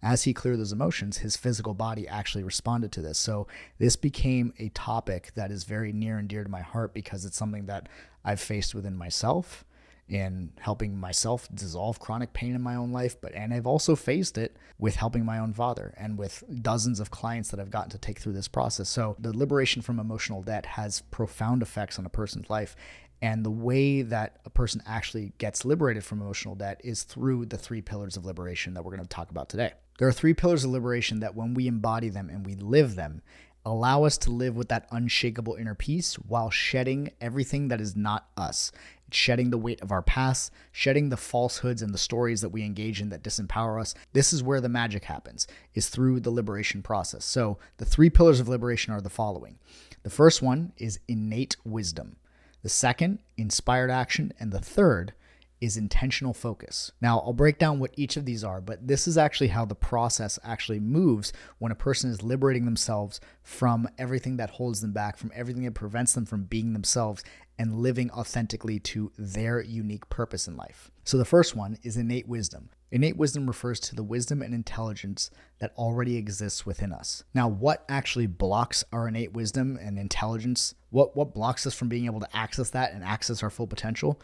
As 0.03 0.25
he 0.25 0.35
cleared 0.35 0.59
those 0.59 0.73
emotions, 0.73 1.19
his 1.19 1.37
physical 1.37 1.73
body 1.73 2.07
actually 2.07 2.45
responded 2.45 2.93
to 2.93 3.03
this. 3.03 3.19
So, 3.19 3.47
this 3.79 3.97
became 3.97 4.53
a 4.59 4.69
topic 4.69 5.33
that 5.35 5.51
is 5.51 5.65
very 5.65 5.93
near 5.93 6.19
and 6.19 6.29
dear 6.29 6.45
to 6.45 6.51
my 6.51 6.61
heart 6.61 6.93
because 6.93 7.25
it's 7.25 7.37
something 7.37 7.65
that 7.67 7.89
I've 8.25 8.41
faced 8.41 8.75
within 8.75 8.95
myself 8.95 9.65
in 10.09 10.53
helping 10.59 10.97
myself 10.97 11.49
dissolve 11.53 11.99
chronic 11.99 12.33
pain 12.33 12.55
in 12.55 12.63
my 12.63 12.77
own 12.77 12.93
life, 12.93 13.21
but 13.21 13.35
and 13.35 13.53
I've 13.53 13.67
also 13.67 13.97
faced 13.97 14.39
it 14.39 14.57
with 14.79 14.97
helping 14.97 15.25
my 15.25 15.39
own 15.39 15.53
father 15.53 15.95
and 15.97 16.17
with 16.17 16.45
dozens 16.63 17.01
of 17.01 17.11
clients 17.11 17.51
that 17.51 17.59
I've 17.59 17.71
gotten 17.71 17.91
to 17.91 17.99
take 17.99 18.21
through 18.21 18.35
this 18.35 18.49
process. 18.49 18.89
So 18.89 19.17
the 19.19 19.37
liberation 19.37 19.83
from 19.83 19.99
emotional 19.99 20.43
debt 20.43 20.67
has 20.67 21.01
profound 21.11 21.63
effects 21.63 21.99
on 21.99 22.07
a 22.07 22.11
person's 22.11 22.49
life. 22.49 22.77
And 23.23 23.45
the 23.45 23.51
way 23.51 24.03
that 24.03 24.41
a 24.45 24.51
person 24.51 24.83
actually 24.87 25.33
gets 25.39 25.65
liberated 25.65 26.05
from 26.05 26.21
emotional 26.21 26.55
debt 26.55 26.81
is 26.85 27.03
through 27.03 27.47
the 27.47 27.57
three 27.57 27.81
pillars 27.81 28.17
of 28.17 28.27
liberation 28.27 28.75
that 28.75 28.85
we're 28.85 28.95
going 28.95 29.03
to 29.03 29.09
talk 29.09 29.31
about 29.31 29.49
today. 29.49 29.73
There 29.99 30.07
are 30.07 30.13
three 30.13 30.35
pillars 30.35 30.65
of 30.65 30.71
liberation 30.71 31.21
that 31.21 31.35
when 31.35 31.55
we 31.55 31.67
embody 31.67 32.11
them 32.11 32.29
and 32.29 32.45
we 32.45 32.55
live 32.55 32.95
them, 32.95 33.23
allow 33.67 34.05
us 34.05 34.17
to 34.17 34.31
live 34.31 34.57
with 34.57 34.69
that 34.69 34.87
unshakable 34.91 35.55
inner 35.55 35.75
peace 35.75 36.15
while 36.15 36.49
shedding 36.49 37.11
everything 37.21 37.69
that 37.69 37.81
is 37.81 37.95
not 37.95 38.29
us 38.37 38.73
shedding 39.11 39.51
the 39.51 39.59
weight 39.59 39.81
of 39.81 39.93
our 39.93 40.03
past, 40.03 40.53
shedding 40.73 41.09
the 41.09 41.17
falsehoods 41.17 41.83
and 41.83 41.93
the 41.93 41.99
stories 41.99 42.41
that 42.41 42.49
we 42.49 42.65
engage 42.65 43.01
in 43.01 43.09
that 43.11 43.23
disempower 43.23 43.81
us. 43.81 43.95
This 44.13 44.33
is 44.33 44.43
where 44.43 44.61
the 44.61 44.69
magic 44.69 45.05
happens, 45.05 45.47
is 45.75 45.89
through 45.89 46.21
the 46.21 46.31
liberation 46.31 46.83
process. 46.83 47.25
So, 47.25 47.59
the 47.79 47.85
three 47.85 48.11
pillars 48.11 48.41
of 48.41 48.49
liberation 48.49 48.93
are 48.93 49.01
the 49.01 49.11
following. 49.11 49.59
The 50.03 50.11
first 50.11 50.43
one 50.43 50.73
is 50.77 51.01
innate 51.09 51.57
wisdom. 51.65 52.17
The 52.63 52.69
second, 52.69 53.19
inspired 53.37 53.91
action, 53.91 54.33
and 54.41 54.53
the 54.53 54.61
third 54.61 55.13
is 55.61 55.77
intentional 55.77 56.35
focus. 56.35 56.93
Now, 57.01 57.21
I'll 57.21 57.33
break 57.33 57.59
down 57.59 57.79
what 57.79 57.95
each 57.97 58.17
of 58.17 58.25
these 58.25 58.45
are, 58.45 58.61
but 58.61 58.87
this 58.87 59.09
is 59.09 59.17
actually 59.17 59.49
how 59.49 59.65
the 59.65 59.75
process 59.75 60.39
actually 60.45 60.81
moves 60.81 61.33
when 61.59 61.73
a 61.73 61.77
person 61.77 62.11
is 62.11 62.23
liberating 62.23 62.65
themselves 62.65 63.21
from 63.43 63.89
everything 63.99 64.37
that 64.37 64.51
holds 64.51 64.81
them 64.81 64.93
back, 64.93 65.17
from 65.17 65.33
everything 65.35 65.65
that 65.65 65.75
prevents 65.75 66.13
them 66.13 66.27
from 66.27 66.45
being 66.45 66.73
themselves 66.73 67.25
and 67.59 67.77
living 67.77 68.11
authentically 68.11 68.79
to 68.79 69.11
their 69.17 69.63
unique 69.63 70.09
purpose 70.11 70.47
in 70.47 70.57
life. 70.57 70.91
So, 71.05 71.17
the 71.17 71.25
first 71.25 71.57
one 71.57 71.79
is 71.83 71.97
innate 71.97 72.29
wisdom. 72.29 72.69
Innate 72.93 73.17
wisdom 73.17 73.47
refers 73.47 73.81
to 73.81 73.97
the 73.97 74.05
wisdom 74.05 74.43
and 74.43 74.55
intelligence 74.55 75.31
that 75.59 75.73
already 75.77 76.17
exists 76.17 76.65
within 76.65 76.93
us. 76.93 77.25
Now, 77.35 77.49
what 77.49 77.85
actually 77.89 78.27
blocks 78.27 78.85
our 78.93 79.09
innate 79.09 79.33
wisdom 79.33 79.79
and 79.81 79.99
intelligence? 79.99 80.75
What, 80.91 81.17
what 81.17 81.35
blocks 81.35 81.67
us 81.67 81.75
from 81.75 81.89
being 81.89 82.07
able 82.07 82.21
to 82.21 82.37
access 82.37 82.71
that 82.71 82.93
and 82.93 83.03
access 83.03 83.43
our 83.43 83.51
full 83.51 83.67
potential? 83.67 84.21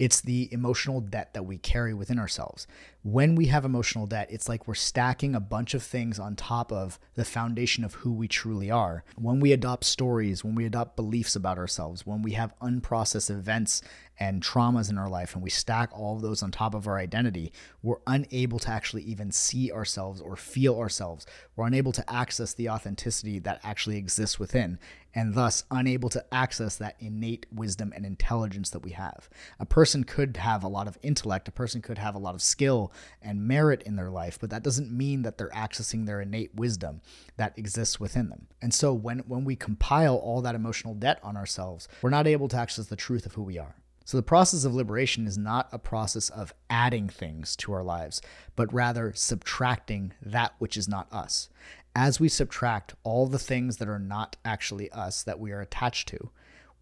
It's 0.00 0.22
the 0.22 0.48
emotional 0.50 1.02
debt 1.02 1.34
that 1.34 1.42
we 1.44 1.58
carry 1.58 1.92
within 1.92 2.18
ourselves. 2.18 2.66
When 3.02 3.34
we 3.34 3.46
have 3.46 3.64
emotional 3.64 4.06
debt, 4.06 4.28
it's 4.30 4.46
like 4.46 4.68
we're 4.68 4.74
stacking 4.74 5.34
a 5.34 5.40
bunch 5.40 5.72
of 5.72 5.82
things 5.82 6.18
on 6.18 6.36
top 6.36 6.70
of 6.70 6.98
the 7.14 7.24
foundation 7.24 7.82
of 7.82 7.94
who 7.94 8.12
we 8.12 8.28
truly 8.28 8.70
are. 8.70 9.04
When 9.16 9.40
we 9.40 9.52
adopt 9.52 9.84
stories, 9.84 10.44
when 10.44 10.54
we 10.54 10.66
adopt 10.66 10.96
beliefs 10.96 11.34
about 11.34 11.56
ourselves, 11.56 12.04
when 12.04 12.20
we 12.20 12.32
have 12.32 12.52
unprocessed 12.60 13.30
events 13.30 13.80
and 14.18 14.42
traumas 14.42 14.90
in 14.90 14.98
our 14.98 15.08
life 15.08 15.34
and 15.34 15.42
we 15.42 15.48
stack 15.48 15.88
all 15.94 16.16
of 16.16 16.20
those 16.20 16.42
on 16.42 16.50
top 16.50 16.74
of 16.74 16.86
our 16.86 16.98
identity, 16.98 17.54
we're 17.82 18.00
unable 18.06 18.58
to 18.58 18.70
actually 18.70 19.02
even 19.04 19.30
see 19.32 19.72
ourselves 19.72 20.20
or 20.20 20.36
feel 20.36 20.78
ourselves. 20.78 21.24
We're 21.56 21.66
unable 21.66 21.92
to 21.92 22.12
access 22.12 22.52
the 22.52 22.68
authenticity 22.68 23.38
that 23.38 23.60
actually 23.64 23.96
exists 23.96 24.38
within 24.38 24.78
and 25.14 25.34
thus 25.34 25.64
unable 25.70 26.08
to 26.10 26.24
access 26.32 26.76
that 26.76 26.96
innate 27.00 27.46
wisdom 27.52 27.92
and 27.96 28.04
intelligence 28.04 28.70
that 28.70 28.80
we 28.80 28.92
have. 28.92 29.28
A 29.58 29.66
person 29.66 30.04
could 30.04 30.36
have 30.36 30.62
a 30.62 30.68
lot 30.68 30.86
of 30.86 30.98
intellect, 31.02 31.48
a 31.48 31.52
person 31.52 31.82
could 31.82 31.98
have 31.98 32.14
a 32.14 32.18
lot 32.18 32.34
of 32.34 32.42
skill 32.42 32.89
and 33.22 33.46
merit 33.46 33.82
in 33.82 33.96
their 33.96 34.10
life, 34.10 34.38
but 34.40 34.50
that 34.50 34.62
doesn't 34.62 34.90
mean 34.90 35.22
that 35.22 35.38
they're 35.38 35.48
accessing 35.50 36.06
their 36.06 36.20
innate 36.20 36.54
wisdom 36.54 37.00
that 37.36 37.58
exists 37.58 37.98
within 37.98 38.28
them. 38.28 38.46
And 38.60 38.72
so 38.72 38.92
when 38.92 39.20
when 39.20 39.44
we 39.44 39.56
compile 39.56 40.16
all 40.16 40.42
that 40.42 40.54
emotional 40.54 40.94
debt 40.94 41.20
on 41.22 41.36
ourselves, 41.36 41.88
we're 42.02 42.10
not 42.10 42.26
able 42.26 42.48
to 42.48 42.56
access 42.56 42.86
the 42.86 42.96
truth 42.96 43.26
of 43.26 43.34
who 43.34 43.42
we 43.42 43.58
are. 43.58 43.76
So, 44.10 44.16
the 44.16 44.24
process 44.24 44.64
of 44.64 44.74
liberation 44.74 45.28
is 45.28 45.38
not 45.38 45.68
a 45.70 45.78
process 45.78 46.30
of 46.30 46.52
adding 46.68 47.08
things 47.08 47.54
to 47.56 47.72
our 47.72 47.84
lives, 47.84 48.20
but 48.56 48.74
rather 48.74 49.12
subtracting 49.14 50.14
that 50.20 50.54
which 50.58 50.76
is 50.76 50.88
not 50.88 51.06
us. 51.12 51.48
As 51.94 52.18
we 52.18 52.28
subtract 52.28 52.96
all 53.04 53.28
the 53.28 53.38
things 53.38 53.76
that 53.76 53.88
are 53.88 54.00
not 54.00 54.36
actually 54.44 54.90
us 54.90 55.22
that 55.22 55.38
we 55.38 55.52
are 55.52 55.60
attached 55.60 56.08
to, 56.08 56.30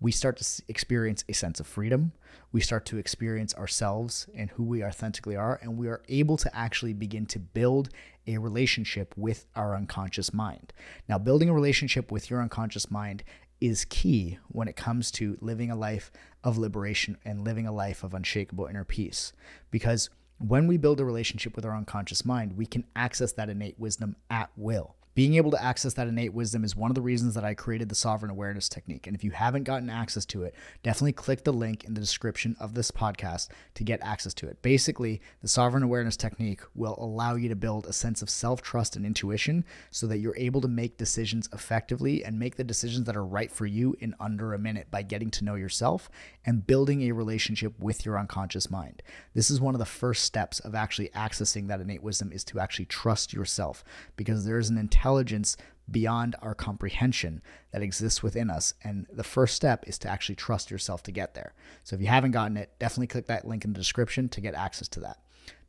we 0.01 0.13
start 0.13 0.37
to 0.37 0.63
experience 0.69 1.25
a 1.29 1.33
sense 1.33 1.61
of 1.61 1.67
freedom. 1.67 2.13
We 2.53 2.61
start 2.61 2.87
to 2.87 2.99
experience 2.99 3.55
ourselves 3.55 4.27
and 4.35 4.51
who 4.51 4.63
we 4.63 4.85
authentically 4.85 5.37
are, 5.37 5.59
and 5.61 5.77
we 5.77 5.89
are 5.89 6.03
able 6.09 6.37
to 6.39 6.57
actually 6.57 6.93
begin 6.93 7.27
to 7.27 7.39
build 7.39 7.91
a 8.27 8.39
relationship 8.39 9.15
with 9.17 9.47
our 9.57 9.75
unconscious 9.75 10.33
mind. 10.33 10.73
Now, 11.09 11.19
building 11.19 11.49
a 11.49 11.55
relationship 11.55 12.13
with 12.13 12.31
your 12.31 12.41
unconscious 12.41 12.91
mind 12.91 13.25
is 13.61 13.85
key 13.87 14.39
when 14.49 14.69
it 14.69 14.77
comes 14.77 15.11
to 15.11 15.37
living 15.41 15.71
a 15.71 15.77
life 15.77 16.13
of 16.45 16.59
liberation 16.59 17.19
and 17.25 17.45
living 17.45 17.67
a 17.67 17.73
life 17.73 18.05
of 18.05 18.15
unshakable 18.15 18.67
inner 18.67 18.85
peace. 18.85 19.33
Because 19.71 20.11
when 20.39 20.69
we 20.69 20.77
build 20.77 21.01
a 21.01 21.05
relationship 21.05 21.57
with 21.57 21.65
our 21.65 21.77
unconscious 21.77 22.25
mind, 22.25 22.57
we 22.57 22.67
can 22.67 22.85
access 22.95 23.33
that 23.33 23.49
innate 23.49 23.79
wisdom 23.79 24.15
at 24.31 24.51
will. 24.57 24.95
Being 25.15 25.35
able 25.35 25.51
to 25.51 25.61
access 25.63 25.95
that 25.95 26.07
innate 26.07 26.33
wisdom 26.33 26.63
is 26.63 26.77
one 26.77 26.93
of 26.93 26.95
the 26.95 27.03
reasons 27.03 27.35
that 27.35 27.45
I 27.45 27.55
created 27.55 27.89
the 27.89 27.97
sovereign 27.97 28.31
awareness 28.31 28.69
technique. 28.69 29.09
And 29.09 29.17
if 29.17 29.25
you 29.25 29.33
haven't 29.33 29.65
gotten 29.65 29.91
access 29.91 30.25
to 30.27 30.45
it, 30.45 30.55
definitely 30.85 31.13
click 31.13 31.43
the 31.43 31.53
link 31.53 31.83
in 31.83 31.95
the 31.95 32.01
description 32.01 32.55
of 32.61 32.75
this 32.75 32.93
podcast 32.93 33.49
to 33.75 33.83
get 33.83 34.01
access 34.01 34.33
to 34.35 34.47
it. 34.47 34.63
Basically, 34.63 35.21
the 35.43 35.49
sovereign 35.49 35.83
awareness 35.83 36.17
technique 36.17 36.61
will 36.75 36.95
allow 37.01 37.35
you 37.35 37.49
to 37.49 37.57
build 37.57 37.87
a 37.87 37.93
sense 37.93 38.23
of 38.23 38.31
self 38.31 38.63
trust 38.63 38.95
and 38.95 39.05
intuition 39.05 39.65
so 39.91 40.07
that 40.07 40.19
you're 40.19 40.37
able 40.37 40.61
to 40.61 40.69
make 40.69 40.99
decisions 40.99 41.49
effectively 41.53 42.25
and 42.25 42.39
make 42.39 42.55
the 42.55 42.63
decisions 42.63 43.05
that 43.07 43.17
are 43.17 43.27
right 43.27 43.51
for 43.51 43.67
you 43.67 43.97
in 43.99 44.15
under 44.21 44.55
a 44.55 44.59
minute 44.59 44.89
by 44.89 45.03
getting 45.03 45.31
to 45.33 45.45
know 45.45 45.57
yourself 45.57 46.09
and 46.47 46.67
building 46.67 47.03
a 47.03 47.13
relationship 47.13 47.77
with 47.81 48.07
your 48.07 48.17
unconscious 48.17 48.71
mind. 48.71 49.03
This 49.35 49.51
is 49.51 49.61
one 49.61 49.75
of 49.75 49.81
the 49.81 49.85
first 49.85 50.25
steps 50.25 50.61
of 50.61 50.77
actually 50.77 51.09
accessing 51.09 51.67
that 51.67 51.81
innate 51.81 52.05
wisdom 52.05 52.31
is 52.31 52.45
to 52.45 52.61
actually 52.61 52.87
trust 52.87 53.33
yourself 53.33 53.83
because 54.17 54.45
there 54.45 54.59
is 54.59 54.71
an 54.71 54.79
intelligence 54.79 55.08
intelligence 55.09 55.57
beyond 55.91 56.37
our 56.43 56.55
comprehension 56.55 57.41
that 57.73 57.83
exists 57.83 58.23
within 58.23 58.51
us. 58.51 58.75
And 58.85 59.07
the 59.11 59.25
first 59.25 59.55
step 59.57 59.85
is 59.89 59.99
to 60.01 60.09
actually 60.09 60.35
trust 60.35 60.71
yourself 60.71 61.03
to 61.05 61.11
get 61.11 61.33
there. 61.33 61.55
So 61.83 61.97
if 61.97 62.03
you 62.03 62.09
haven't 62.09 62.33
gotten 62.33 62.59
it, 62.59 62.73
definitely 62.79 63.07
click 63.07 63.27
that 63.29 63.49
link 63.49 63.65
in 63.65 63.73
the 63.73 63.79
description 63.79 64.29
to 64.29 64.43
get 64.43 64.55
access 64.55 64.87
to 64.89 65.01
that. 65.01 65.19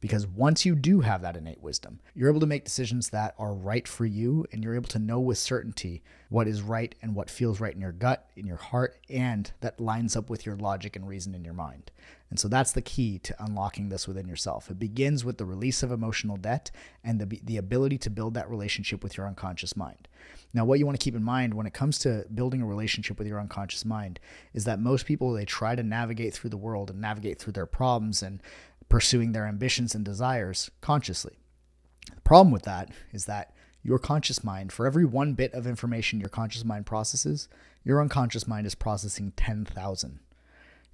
Because 0.02 0.26
once 0.26 0.66
you 0.66 0.76
do 0.76 1.02
have 1.02 1.22
that 1.22 1.36
innate 1.36 1.62
wisdom, 1.62 2.00
you're 2.16 2.30
able 2.30 2.40
to 2.40 2.46
make 2.46 2.64
decisions 2.64 3.10
that 3.10 3.36
are 3.38 3.54
right 3.54 3.88
for 3.88 4.06
you 4.06 4.46
and 4.52 4.64
you're 4.64 4.76
able 4.76 4.88
to 4.90 5.00
know 5.00 5.20
with 5.20 5.38
certainty 5.38 6.02
what 6.30 6.48
is 6.48 6.62
right 6.62 6.96
and 7.02 7.16
what 7.16 7.30
feels 7.30 7.60
right 7.60 7.74
in 7.74 7.82
your 7.82 7.92
gut, 7.92 8.30
in 8.36 8.48
your 8.48 8.58
heart, 8.58 8.98
and 9.10 9.52
that 9.60 9.80
lines 9.80 10.16
up 10.16 10.30
with 10.30 10.46
your 10.46 10.56
logic 10.56 10.96
and 10.96 11.08
reason 11.08 11.36
in 11.36 11.44
your 11.44 11.54
mind. 11.54 11.92
And 12.30 12.40
so 12.40 12.48
that's 12.48 12.72
the 12.72 12.82
key 12.82 13.18
to 13.20 13.44
unlocking 13.44 13.90
this 13.90 14.08
within 14.08 14.28
yourself. 14.28 14.70
It 14.70 14.80
begins 14.80 15.26
with 15.26 15.38
the 15.38 15.46
release 15.46 15.82
of 15.82 15.92
emotional 15.92 16.38
debt 16.38 16.70
and 17.04 17.20
the, 17.20 17.40
the 17.44 17.58
ability 17.58 17.98
to 18.00 18.10
build 18.10 18.36
that 18.36 18.50
relationship 18.50 19.04
with 19.04 19.18
your 19.18 19.28
unconscious 19.28 19.76
mind. 19.76 20.08
Now, 20.54 20.66
what 20.66 20.80
you 20.80 20.86
want 20.86 21.00
to 21.00 21.04
keep 21.04 21.16
in 21.16 21.24
mind 21.24 21.54
when 21.54 21.66
it 21.66 21.74
comes 21.74 22.00
to 22.00 22.26
building 22.34 22.62
a 22.62 22.66
relationship 22.66 23.18
with 23.20 23.28
your 23.28 23.40
unconscious 23.40 23.86
mind 23.86 24.20
is 24.54 24.64
that 24.66 24.80
most 24.80 25.06
people, 25.06 25.34
they 25.34 25.46
try 25.46 25.76
to 25.76 25.84
navigate 25.84 26.34
through 26.34 26.50
the 26.52 26.58
world 26.58 26.90
and 26.90 27.02
navigate 27.02 27.40
through 27.40 27.54
their 27.54 27.66
problems 27.66 28.24
and 28.24 28.42
pursuing 28.90 29.32
their 29.32 29.48
ambitions 29.48 29.96
and 29.96 30.04
desires 30.04 30.70
consciously. 30.82 31.38
The 32.14 32.22
problem 32.22 32.52
with 32.52 32.64
that 32.64 32.92
is 33.12 33.26
that 33.26 33.54
your 33.84 34.00
conscious 34.00 34.44
mind, 34.44 34.74
for 34.74 34.86
every 34.86 35.06
one 35.06 35.34
bit 35.34 35.54
of 35.54 35.66
information 35.66 36.20
your 36.20 36.30
conscious 36.30 36.66
mind 36.66 36.86
processes, 36.86 37.48
your 37.84 38.02
unconscious 38.02 38.48
mind 38.48 38.68
is 38.68 38.76
processing 38.76 39.32
10,000. 39.38 40.20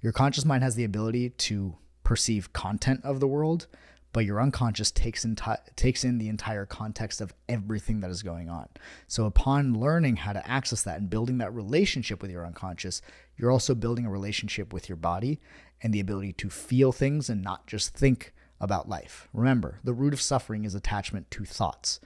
Your 0.00 0.12
conscious 0.12 0.44
mind 0.44 0.62
has 0.62 0.76
the 0.76 0.84
ability 0.84 1.30
to 1.30 1.76
perceive 2.04 2.52
content 2.52 3.00
of 3.02 3.18
the 3.18 3.26
world, 3.26 3.66
but 4.12 4.24
your 4.24 4.40
unconscious 4.40 4.90
takes 4.90 5.24
in, 5.24 5.34
t- 5.34 5.50
takes 5.74 6.04
in 6.04 6.18
the 6.18 6.28
entire 6.28 6.64
context 6.64 7.20
of 7.20 7.34
everything 7.48 8.00
that 8.00 8.10
is 8.10 8.22
going 8.22 8.48
on. 8.48 8.68
So, 9.08 9.26
upon 9.26 9.78
learning 9.78 10.16
how 10.16 10.32
to 10.32 10.48
access 10.48 10.82
that 10.84 10.98
and 10.98 11.10
building 11.10 11.38
that 11.38 11.52
relationship 11.52 12.22
with 12.22 12.30
your 12.30 12.46
unconscious, 12.46 13.02
you're 13.36 13.50
also 13.50 13.74
building 13.74 14.06
a 14.06 14.10
relationship 14.10 14.72
with 14.72 14.88
your 14.88 14.96
body 14.96 15.40
and 15.82 15.92
the 15.92 16.00
ability 16.00 16.32
to 16.34 16.50
feel 16.50 16.92
things 16.92 17.28
and 17.28 17.42
not 17.42 17.66
just 17.66 17.94
think 17.94 18.32
about 18.60 18.88
life. 18.88 19.28
Remember, 19.32 19.80
the 19.84 19.92
root 19.92 20.12
of 20.14 20.20
suffering 20.20 20.64
is 20.64 20.74
attachment 20.74 21.30
to 21.32 21.44
thoughts. 21.44 22.00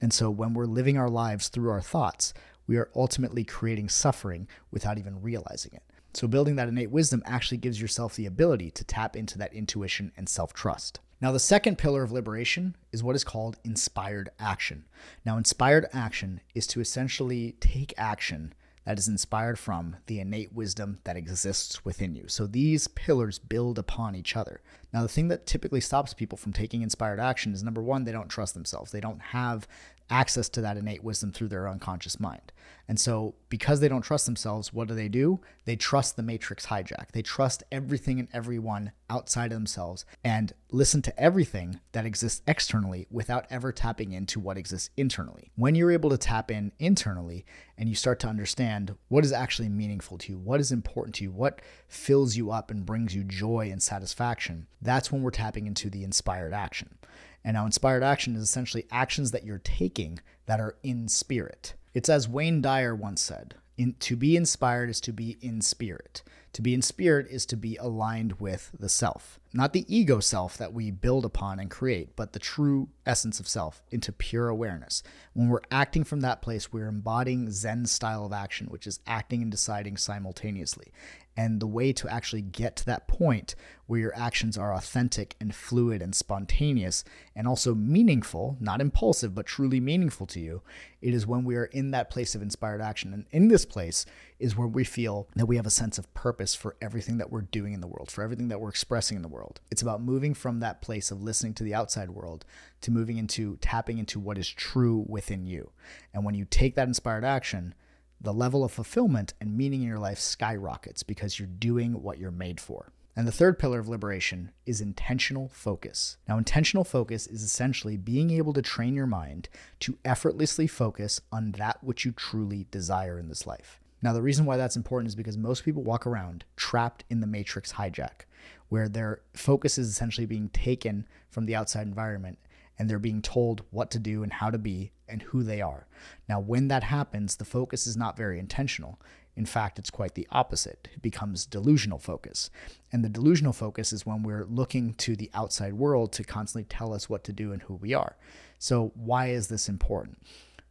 And 0.00 0.12
so 0.12 0.30
when 0.30 0.54
we're 0.54 0.66
living 0.66 0.96
our 0.98 1.10
lives 1.10 1.48
through 1.48 1.70
our 1.70 1.80
thoughts, 1.80 2.32
we 2.66 2.76
are 2.76 2.90
ultimately 2.94 3.44
creating 3.44 3.88
suffering 3.88 4.48
without 4.70 4.98
even 4.98 5.22
realizing 5.22 5.72
it. 5.74 5.82
So 6.14 6.26
building 6.26 6.56
that 6.56 6.68
innate 6.68 6.90
wisdom 6.90 7.22
actually 7.26 7.58
gives 7.58 7.80
yourself 7.80 8.16
the 8.16 8.26
ability 8.26 8.70
to 8.72 8.84
tap 8.84 9.16
into 9.16 9.38
that 9.38 9.52
intuition 9.52 10.12
and 10.16 10.28
self 10.28 10.52
trust. 10.52 11.00
Now, 11.20 11.32
the 11.32 11.38
second 11.38 11.78
pillar 11.78 12.02
of 12.02 12.12
liberation 12.12 12.76
is 12.92 13.02
what 13.02 13.16
is 13.16 13.24
called 13.24 13.56
inspired 13.64 14.28
action. 14.38 14.84
Now, 15.24 15.38
inspired 15.38 15.86
action 15.92 16.40
is 16.54 16.66
to 16.68 16.80
essentially 16.80 17.56
take 17.60 17.94
action 17.96 18.52
that 18.86 18.98
is 18.98 19.08
inspired 19.08 19.58
from 19.58 19.96
the 20.06 20.20
innate 20.20 20.52
wisdom 20.52 21.00
that 21.04 21.16
exists 21.16 21.84
within 21.84 22.14
you. 22.14 22.24
So 22.28 22.46
these 22.46 22.88
pillars 22.88 23.38
build 23.38 23.78
upon 23.78 24.14
each 24.14 24.36
other. 24.36 24.60
Now, 24.92 25.02
the 25.02 25.08
thing 25.08 25.28
that 25.28 25.44
typically 25.44 25.80
stops 25.80 26.14
people 26.14 26.38
from 26.38 26.52
taking 26.52 26.82
inspired 26.82 27.20
action 27.20 27.52
is 27.52 27.62
number 27.62 27.82
one, 27.82 28.04
they 28.04 28.12
don't 28.12 28.28
trust 28.28 28.54
themselves. 28.54 28.92
They 28.92 29.00
don't 29.00 29.20
have 29.20 29.66
access 30.10 30.48
to 30.50 30.60
that 30.60 30.76
innate 30.76 31.02
wisdom 31.02 31.32
through 31.32 31.48
their 31.48 31.68
unconscious 31.68 32.20
mind. 32.20 32.52
And 32.88 33.00
so, 33.00 33.34
because 33.48 33.80
they 33.80 33.88
don't 33.88 34.02
trust 34.02 34.26
themselves, 34.26 34.72
what 34.72 34.86
do 34.86 34.94
they 34.94 35.08
do? 35.08 35.40
They 35.64 35.74
trust 35.74 36.16
the 36.16 36.22
matrix 36.22 36.66
hijack. 36.66 37.10
They 37.12 37.22
trust 37.22 37.64
everything 37.72 38.20
and 38.20 38.28
everyone 38.32 38.92
outside 39.10 39.50
of 39.50 39.58
themselves 39.58 40.04
and 40.22 40.52
listen 40.70 41.02
to 41.02 41.20
everything 41.20 41.80
that 41.92 42.06
exists 42.06 42.42
externally 42.46 43.06
without 43.10 43.46
ever 43.50 43.72
tapping 43.72 44.12
into 44.12 44.38
what 44.38 44.58
exists 44.58 44.90
internally. 44.96 45.50
When 45.56 45.74
you're 45.74 45.90
able 45.90 46.10
to 46.10 46.18
tap 46.18 46.50
in 46.50 46.70
internally 46.78 47.44
and 47.76 47.88
you 47.88 47.96
start 47.96 48.20
to 48.20 48.28
understand 48.28 48.94
what 49.08 49.24
is 49.24 49.32
actually 49.32 49.68
meaningful 49.68 50.18
to 50.18 50.32
you, 50.32 50.38
what 50.38 50.60
is 50.60 50.70
important 50.70 51.16
to 51.16 51.24
you, 51.24 51.32
what 51.32 51.60
fills 51.88 52.36
you 52.36 52.52
up 52.52 52.70
and 52.70 52.86
brings 52.86 53.14
you 53.14 53.24
joy 53.24 53.68
and 53.72 53.82
satisfaction, 53.82 54.68
that's 54.80 55.10
when 55.10 55.22
we're 55.22 55.30
tapping 55.30 55.66
into 55.66 55.90
the 55.90 56.04
inspired 56.04 56.52
action. 56.52 56.98
And 57.46 57.54
now, 57.54 57.64
inspired 57.64 58.02
action 58.02 58.34
is 58.34 58.42
essentially 58.42 58.86
actions 58.90 59.30
that 59.30 59.44
you're 59.44 59.60
taking 59.60 60.18
that 60.46 60.58
are 60.58 60.76
in 60.82 61.06
spirit. 61.06 61.74
It's 61.94 62.08
as 62.08 62.28
Wayne 62.28 62.60
Dyer 62.60 62.92
once 62.92 63.22
said 63.22 63.54
in, 63.78 63.94
to 64.00 64.16
be 64.16 64.36
inspired 64.36 64.90
is 64.90 65.00
to 65.02 65.12
be 65.12 65.38
in 65.40 65.60
spirit. 65.60 66.22
To 66.54 66.62
be 66.62 66.74
in 66.74 66.80
spirit 66.82 67.26
is 67.30 67.44
to 67.46 67.56
be 67.56 67.76
aligned 67.76 68.40
with 68.40 68.70
the 68.80 68.88
self, 68.88 69.38
not 69.52 69.74
the 69.74 69.84
ego 69.94 70.20
self 70.20 70.56
that 70.56 70.72
we 70.72 70.90
build 70.90 71.24
upon 71.26 71.60
and 71.60 71.70
create, 71.70 72.16
but 72.16 72.32
the 72.32 72.38
true 72.38 72.88
essence 73.04 73.38
of 73.38 73.46
self 73.46 73.82
into 73.90 74.10
pure 74.10 74.48
awareness. 74.48 75.02
When 75.34 75.48
we're 75.48 75.60
acting 75.70 76.02
from 76.02 76.22
that 76.22 76.40
place, 76.40 76.72
we're 76.72 76.88
embodying 76.88 77.50
Zen 77.50 77.84
style 77.86 78.24
of 78.24 78.32
action, 78.32 78.68
which 78.68 78.86
is 78.86 79.00
acting 79.06 79.42
and 79.42 79.50
deciding 79.50 79.98
simultaneously. 79.98 80.92
And 81.36 81.60
the 81.60 81.66
way 81.66 81.92
to 81.92 82.08
actually 82.08 82.42
get 82.42 82.76
to 82.76 82.86
that 82.86 83.08
point 83.08 83.54
where 83.86 84.00
your 84.00 84.16
actions 84.16 84.56
are 84.56 84.74
authentic 84.74 85.36
and 85.40 85.54
fluid 85.54 86.02
and 86.02 86.14
spontaneous 86.14 87.04
and 87.34 87.46
also 87.46 87.74
meaningful, 87.74 88.56
not 88.58 88.80
impulsive, 88.80 89.34
but 89.34 89.46
truly 89.46 89.78
meaningful 89.78 90.26
to 90.26 90.40
you, 90.40 90.62
it 91.00 91.14
is 91.14 91.26
when 91.26 91.44
we 91.44 91.54
are 91.54 91.66
in 91.66 91.90
that 91.92 92.10
place 92.10 92.34
of 92.34 92.42
inspired 92.42 92.80
action. 92.80 93.12
And 93.12 93.26
in 93.30 93.48
this 93.48 93.64
place 93.64 94.06
is 94.38 94.56
where 94.56 94.66
we 94.66 94.82
feel 94.82 95.28
that 95.36 95.46
we 95.46 95.56
have 95.56 95.66
a 95.66 95.70
sense 95.70 95.98
of 95.98 96.12
purpose 96.14 96.54
for 96.54 96.74
everything 96.80 97.18
that 97.18 97.30
we're 97.30 97.42
doing 97.42 97.74
in 97.74 97.80
the 97.80 97.86
world, 97.86 98.10
for 98.10 98.22
everything 98.22 98.48
that 98.48 98.60
we're 98.60 98.70
expressing 98.70 99.16
in 99.16 99.22
the 99.22 99.28
world. 99.28 99.60
It's 99.70 99.82
about 99.82 100.02
moving 100.02 100.34
from 100.34 100.60
that 100.60 100.82
place 100.82 101.10
of 101.10 101.22
listening 101.22 101.54
to 101.54 101.64
the 101.64 101.74
outside 101.74 102.10
world 102.10 102.44
to 102.80 102.90
moving 102.90 103.18
into 103.18 103.56
tapping 103.58 103.98
into 103.98 104.18
what 104.18 104.38
is 104.38 104.48
true 104.48 105.04
within 105.06 105.46
you. 105.46 105.70
And 106.12 106.24
when 106.24 106.34
you 106.34 106.44
take 106.44 106.74
that 106.74 106.88
inspired 106.88 107.24
action, 107.24 107.74
the 108.20 108.32
level 108.32 108.64
of 108.64 108.72
fulfillment 108.72 109.34
and 109.40 109.56
meaning 109.56 109.82
in 109.82 109.88
your 109.88 109.98
life 109.98 110.18
skyrockets 110.18 111.02
because 111.02 111.38
you're 111.38 111.48
doing 111.48 112.02
what 112.02 112.18
you're 112.18 112.30
made 112.30 112.60
for. 112.60 112.92
And 113.18 113.26
the 113.26 113.32
third 113.32 113.58
pillar 113.58 113.78
of 113.78 113.88
liberation 113.88 114.52
is 114.66 114.82
intentional 114.82 115.48
focus. 115.48 116.18
Now, 116.28 116.36
intentional 116.36 116.84
focus 116.84 117.26
is 117.26 117.42
essentially 117.42 117.96
being 117.96 118.30
able 118.30 118.52
to 118.52 118.60
train 118.60 118.94
your 118.94 119.06
mind 119.06 119.48
to 119.80 119.96
effortlessly 120.04 120.66
focus 120.66 121.20
on 121.32 121.52
that 121.52 121.82
which 121.82 122.04
you 122.04 122.12
truly 122.12 122.66
desire 122.70 123.18
in 123.18 123.28
this 123.28 123.46
life. 123.46 123.80
Now, 124.02 124.12
the 124.12 124.20
reason 124.20 124.44
why 124.44 124.58
that's 124.58 124.76
important 124.76 125.08
is 125.08 125.14
because 125.14 125.38
most 125.38 125.64
people 125.64 125.82
walk 125.82 126.06
around 126.06 126.44
trapped 126.56 127.04
in 127.08 127.20
the 127.20 127.26
matrix 127.26 127.72
hijack, 127.72 128.26
where 128.68 128.88
their 128.88 129.22
focus 129.32 129.78
is 129.78 129.88
essentially 129.88 130.26
being 130.26 130.50
taken 130.50 131.06
from 131.30 131.46
the 131.46 131.56
outside 131.56 131.86
environment 131.86 132.38
and 132.78 132.90
they're 132.90 132.98
being 132.98 133.22
told 133.22 133.62
what 133.70 133.90
to 133.92 133.98
do 133.98 134.22
and 134.22 134.34
how 134.34 134.50
to 134.50 134.58
be 134.58 134.92
and 135.08 135.22
who 135.22 135.42
they 135.42 135.60
are. 135.60 135.86
Now, 136.28 136.40
when 136.40 136.68
that 136.68 136.82
happens, 136.84 137.36
the 137.36 137.44
focus 137.44 137.86
is 137.86 137.96
not 137.96 138.16
very 138.16 138.38
intentional. 138.38 139.00
In 139.36 139.46
fact, 139.46 139.78
it's 139.78 139.90
quite 139.90 140.14
the 140.14 140.26
opposite. 140.30 140.88
It 140.94 141.02
becomes 141.02 141.44
delusional 141.44 141.98
focus. 141.98 142.50
And 142.90 143.04
the 143.04 143.08
delusional 143.08 143.52
focus 143.52 143.92
is 143.92 144.06
when 144.06 144.22
we're 144.22 144.46
looking 144.46 144.94
to 144.94 145.14
the 145.14 145.30
outside 145.34 145.74
world 145.74 146.12
to 146.12 146.24
constantly 146.24 146.64
tell 146.64 146.94
us 146.94 147.10
what 147.10 147.22
to 147.24 147.32
do 147.32 147.52
and 147.52 147.62
who 147.62 147.74
we 147.74 147.92
are. 147.92 148.16
So, 148.58 148.92
why 148.94 149.28
is 149.28 149.48
this 149.48 149.68
important? 149.68 150.18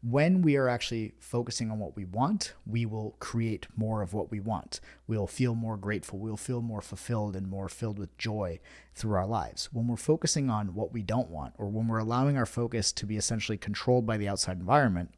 When 0.07 0.43
we 0.43 0.55
are 0.55 0.69
actually 0.69 1.15
focusing 1.19 1.71
on 1.71 1.79
what 1.79 1.95
we 1.95 2.05
want, 2.05 2.53
we 2.67 2.85
will 2.85 3.15
create 3.19 3.65
more 3.75 4.03
of 4.03 4.13
what 4.13 4.29
we 4.29 4.39
want. 4.39 4.79
We'll 5.07 5.25
feel 5.25 5.55
more 5.55 5.77
grateful. 5.77 6.19
We'll 6.19 6.38
feel 6.38 6.62
more 6.62 6.81
fulfilled 6.81 7.35
and 7.35 7.47
more 7.47 7.67
filled 7.67 7.97
with 7.97 8.15
joy 8.15 8.59
through 8.93 9.15
our 9.15 9.25
lives. 9.25 9.69
When 9.74 9.88
we're 9.88 9.95
focusing 9.95 10.47
on 10.47 10.75
what 10.75 10.93
we 10.93 11.01
don't 11.01 11.31
want, 11.31 11.55
or 11.57 11.69
when 11.69 11.88
we're 11.88 11.97
allowing 11.97 12.38
our 12.38 12.45
focus 12.45 12.91
to 12.91 13.07
be 13.07 13.17
essentially 13.17 13.57
controlled 13.57 14.05
by 14.05 14.17
the 14.17 14.27
outside 14.27 14.59
environment, 14.59 15.09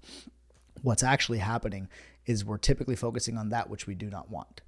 what's 0.83 1.03
actually 1.03 1.39
happening 1.39 1.89
is 2.25 2.45
we're 2.45 2.57
typically 2.57 2.95
focusing 2.95 3.37
on 3.37 3.49
that 3.49 3.69
which 3.69 3.87
we 3.87 3.95
do 3.95 4.09
not 4.09 4.31
want. 4.31 4.61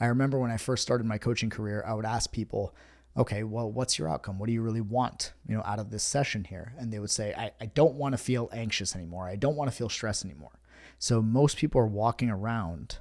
I 0.00 0.06
remember 0.06 0.40
when 0.40 0.50
I 0.50 0.56
first 0.56 0.82
started 0.82 1.06
my 1.06 1.18
coaching 1.18 1.50
career, 1.50 1.84
I 1.86 1.94
would 1.94 2.06
ask 2.06 2.32
people, 2.32 2.74
okay, 3.16 3.42
well, 3.42 3.70
what's 3.70 3.98
your 3.98 4.08
outcome? 4.08 4.38
What 4.38 4.46
do 4.46 4.52
you 4.52 4.62
really 4.62 4.80
want, 4.80 5.32
you 5.46 5.56
know, 5.56 5.62
out 5.64 5.78
of 5.78 5.90
this 5.90 6.02
session 6.02 6.44
here? 6.44 6.74
And 6.78 6.92
they 6.92 6.98
would 6.98 7.10
say, 7.10 7.34
I, 7.36 7.50
I 7.60 7.66
don't 7.66 7.94
want 7.94 8.12
to 8.12 8.18
feel 8.18 8.48
anxious 8.52 8.94
anymore. 8.94 9.26
I 9.26 9.36
don't 9.36 9.56
want 9.56 9.70
to 9.70 9.76
feel 9.76 9.88
stress 9.88 10.24
anymore. 10.24 10.60
So 10.98 11.20
most 11.22 11.56
people 11.56 11.80
are 11.80 11.86
walking 11.86 12.30
around 12.30 12.98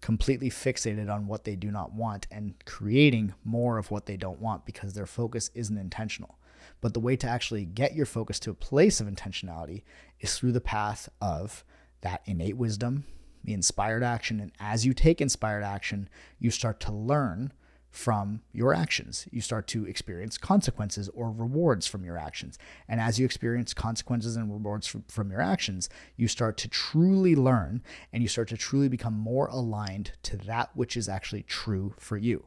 completely 0.00 0.50
fixated 0.50 1.12
on 1.12 1.26
what 1.26 1.44
they 1.44 1.56
do 1.56 1.70
not 1.70 1.92
want 1.92 2.26
and 2.30 2.54
creating 2.66 3.34
more 3.42 3.78
of 3.78 3.90
what 3.90 4.06
they 4.06 4.16
don't 4.16 4.40
want 4.40 4.66
because 4.66 4.92
their 4.92 5.06
focus 5.06 5.50
isn't 5.54 5.78
intentional. 5.78 6.38
But 6.80 6.92
the 6.92 7.00
way 7.00 7.16
to 7.16 7.26
actually 7.26 7.64
get 7.64 7.94
your 7.94 8.06
focus 8.06 8.38
to 8.40 8.50
a 8.50 8.54
place 8.54 9.00
of 9.00 9.06
intentionality 9.06 9.82
is 10.20 10.36
through 10.36 10.52
the 10.52 10.60
path 10.60 11.08
of 11.20 11.64
that 12.02 12.20
innate 12.26 12.56
wisdom, 12.56 13.04
the 13.44 13.54
inspired 13.54 14.02
action. 14.02 14.40
And 14.40 14.52
as 14.60 14.84
you 14.84 14.92
take 14.92 15.20
inspired 15.20 15.64
action, 15.64 16.08
you 16.38 16.50
start 16.50 16.80
to 16.80 16.92
learn 16.92 17.52
from 17.94 18.40
your 18.52 18.74
actions. 18.74 19.28
You 19.30 19.40
start 19.40 19.68
to 19.68 19.86
experience 19.86 20.36
consequences 20.36 21.08
or 21.10 21.30
rewards 21.30 21.86
from 21.86 22.04
your 22.04 22.18
actions. 22.18 22.58
And 22.88 23.00
as 23.00 23.20
you 23.20 23.24
experience 23.24 23.72
consequences 23.72 24.34
and 24.34 24.52
rewards 24.52 24.88
from, 24.88 25.04
from, 25.06 25.30
your 25.30 25.40
actions, 25.40 25.88
you 26.16 26.26
start 26.26 26.56
to 26.58 26.68
truly 26.68 27.36
learn 27.36 27.84
and 28.12 28.20
you 28.20 28.28
start 28.28 28.48
to 28.48 28.56
truly 28.56 28.88
become 28.88 29.14
more 29.14 29.46
aligned 29.46 30.10
to 30.24 30.36
that 30.38 30.70
which 30.74 30.96
is 30.96 31.08
actually 31.08 31.44
true 31.44 31.94
for 31.96 32.16
you. 32.16 32.46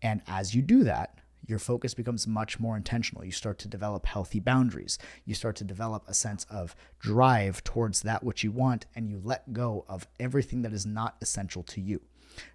And 0.00 0.22
as 0.26 0.54
you 0.54 0.62
do 0.62 0.82
that, 0.84 1.18
your 1.46 1.58
focus 1.58 1.92
becomes 1.92 2.26
much 2.26 2.58
more 2.58 2.74
intentional. 2.74 3.22
You 3.22 3.32
start 3.32 3.58
to 3.58 3.68
develop 3.68 4.06
healthy 4.06 4.40
boundaries. 4.40 4.98
You 5.26 5.34
start 5.34 5.56
to 5.56 5.64
develop 5.64 6.04
a 6.08 6.14
sense 6.14 6.46
of 6.48 6.74
drive 7.00 7.62
towards 7.64 8.00
that 8.00 8.24
which 8.24 8.42
you 8.42 8.50
want, 8.50 8.86
and 8.94 9.10
you 9.10 9.20
let 9.22 9.52
go 9.52 9.84
of 9.88 10.06
everything 10.18 10.62
that 10.62 10.72
is 10.72 10.86
not 10.86 11.16
essential 11.20 11.62
to 11.64 11.82
you. 11.82 12.00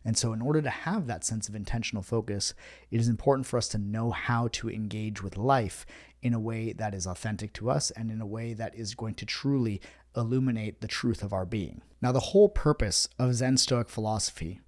And 0.04 0.18
so, 0.18 0.34
in 0.34 0.42
order 0.42 0.62
to 0.62 0.70
have 0.70 1.08
that 1.08 1.24
sense 1.24 1.48
of 1.50 1.56
intentional 1.56 2.04
focus, 2.04 2.54
it 2.90 3.00
is 3.00 3.08
important 3.08 3.46
for 3.46 3.58
us 3.58 3.68
to 3.70 3.78
know 3.78 4.12
how 4.12 4.48
to 4.50 4.70
engage 4.70 5.22
with 5.22 5.38
life 5.38 5.86
in 6.22 6.34
a 6.34 6.40
way 6.40 6.74
that 6.74 6.94
is 6.94 7.08
authentic 7.08 7.54
to 7.54 7.70
us 7.70 7.92
and 7.92 8.12
in 8.12 8.22
a 8.22 8.26
way 8.26 8.54
that 8.54 8.76
is 8.76 8.96
going 8.96 9.16
to 9.16 9.26
truly 9.26 9.82
illuminate 10.16 10.82
the 10.82 10.88
truth 10.88 11.24
of 11.24 11.34
our 11.34 11.46
being. 11.46 11.82
Now, 12.02 12.12
the 12.12 12.20
whole 12.20 12.50
purpose 12.50 13.08
of 13.18 13.36
Zen 13.36 13.58
Stoic 13.58 13.90
philosophy 13.90 14.60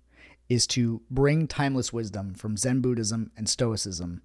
is 0.49 0.67
to 0.67 1.01
bring 1.09 1.47
timeless 1.47 1.93
wisdom 1.93 2.33
from 2.33 2.57
Zen 2.57 2.81
Buddhism 2.81 3.31
and 3.37 3.47
Stoicism 3.47 4.21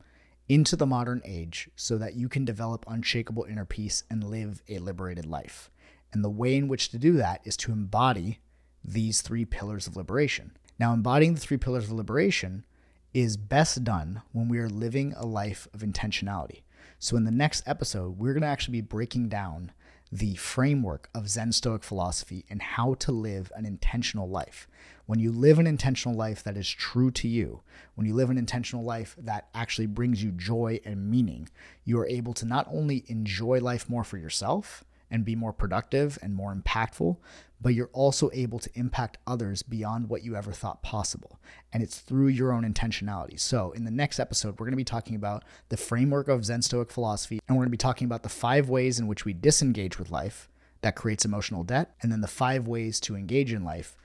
into 0.48 0.76
the 0.76 0.86
modern 0.86 1.20
age 1.24 1.68
so 1.76 1.98
that 1.98 2.14
you 2.14 2.28
can 2.28 2.44
develop 2.44 2.84
unshakable 2.88 3.44
inner 3.44 3.64
peace 3.64 4.02
and 4.10 4.24
live 4.24 4.62
a 4.68 4.78
liberated 4.78 5.26
life. 5.26 5.70
And 6.12 6.24
the 6.24 6.30
way 6.30 6.56
in 6.56 6.68
which 6.68 6.88
to 6.90 6.98
do 6.98 7.12
that 7.14 7.42
is 7.44 7.56
to 7.58 7.72
embody 7.72 8.40
these 8.82 9.20
three 9.20 9.44
pillars 9.44 9.86
of 9.86 9.96
liberation. 9.96 10.56
Now, 10.78 10.92
embodying 10.92 11.34
the 11.34 11.40
three 11.40 11.56
pillars 11.56 11.84
of 11.84 11.92
liberation 11.92 12.64
is 13.12 13.36
best 13.36 13.82
done 13.82 14.22
when 14.32 14.48
we 14.48 14.58
are 14.58 14.68
living 14.68 15.12
a 15.16 15.26
life 15.26 15.66
of 15.74 15.80
intentionality. 15.80 16.62
So, 17.00 17.16
in 17.16 17.24
the 17.24 17.30
next 17.30 17.66
episode, 17.66 18.18
we're 18.18 18.32
going 18.32 18.42
to 18.42 18.48
actually 18.48 18.80
be 18.80 18.86
breaking 18.86 19.28
down 19.28 19.72
the 20.10 20.36
framework 20.36 21.10
of 21.14 21.28
Zen 21.28 21.52
Stoic 21.52 21.82
philosophy 21.82 22.44
and 22.48 22.62
how 22.62 22.94
to 22.94 23.12
live 23.12 23.52
an 23.54 23.66
intentional 23.66 24.28
life. 24.28 24.68
When 25.06 25.18
you 25.18 25.32
live 25.32 25.58
an 25.58 25.66
intentional 25.66 26.16
life 26.16 26.42
that 26.44 26.56
is 26.56 26.68
true 26.68 27.10
to 27.12 27.28
you, 27.28 27.62
when 27.94 28.06
you 28.06 28.14
live 28.14 28.30
an 28.30 28.38
intentional 28.38 28.84
life 28.84 29.16
that 29.18 29.48
actually 29.54 29.86
brings 29.86 30.22
you 30.22 30.30
joy 30.30 30.80
and 30.84 31.10
meaning, 31.10 31.48
you 31.84 31.98
are 31.98 32.06
able 32.06 32.34
to 32.34 32.46
not 32.46 32.68
only 32.70 33.04
enjoy 33.08 33.58
life 33.58 33.88
more 33.88 34.04
for 34.04 34.16
yourself, 34.16 34.84
and 35.10 35.24
be 35.24 35.34
more 35.34 35.52
productive 35.52 36.18
and 36.22 36.34
more 36.34 36.54
impactful, 36.54 37.16
but 37.60 37.74
you're 37.74 37.90
also 37.92 38.30
able 38.32 38.58
to 38.58 38.70
impact 38.74 39.18
others 39.26 39.62
beyond 39.62 40.08
what 40.08 40.22
you 40.22 40.36
ever 40.36 40.52
thought 40.52 40.82
possible. 40.82 41.38
And 41.72 41.82
it's 41.82 41.98
through 41.98 42.28
your 42.28 42.52
own 42.52 42.62
intentionality. 42.62 43.38
So, 43.40 43.72
in 43.72 43.84
the 43.84 43.90
next 43.90 44.20
episode, 44.20 44.58
we're 44.58 44.66
going 44.66 44.72
to 44.72 44.76
be 44.76 44.84
talking 44.84 45.16
about 45.16 45.44
the 45.68 45.76
framework 45.76 46.28
of 46.28 46.44
Zen 46.44 46.62
Stoic 46.62 46.90
philosophy, 46.90 47.40
and 47.48 47.56
we're 47.56 47.62
going 47.62 47.70
to 47.70 47.72
be 47.72 47.76
talking 47.76 48.06
about 48.06 48.22
the 48.22 48.28
five 48.28 48.68
ways 48.68 48.98
in 48.98 49.06
which 49.06 49.24
we 49.24 49.32
disengage 49.32 49.98
with 49.98 50.10
life 50.10 50.48
that 50.82 50.96
creates 50.96 51.24
emotional 51.24 51.64
debt, 51.64 51.94
and 52.02 52.12
then 52.12 52.20
the 52.20 52.28
five 52.28 52.68
ways 52.68 53.00
to 53.00 53.16
engage 53.16 53.52
in 53.52 53.64
life 53.64 53.96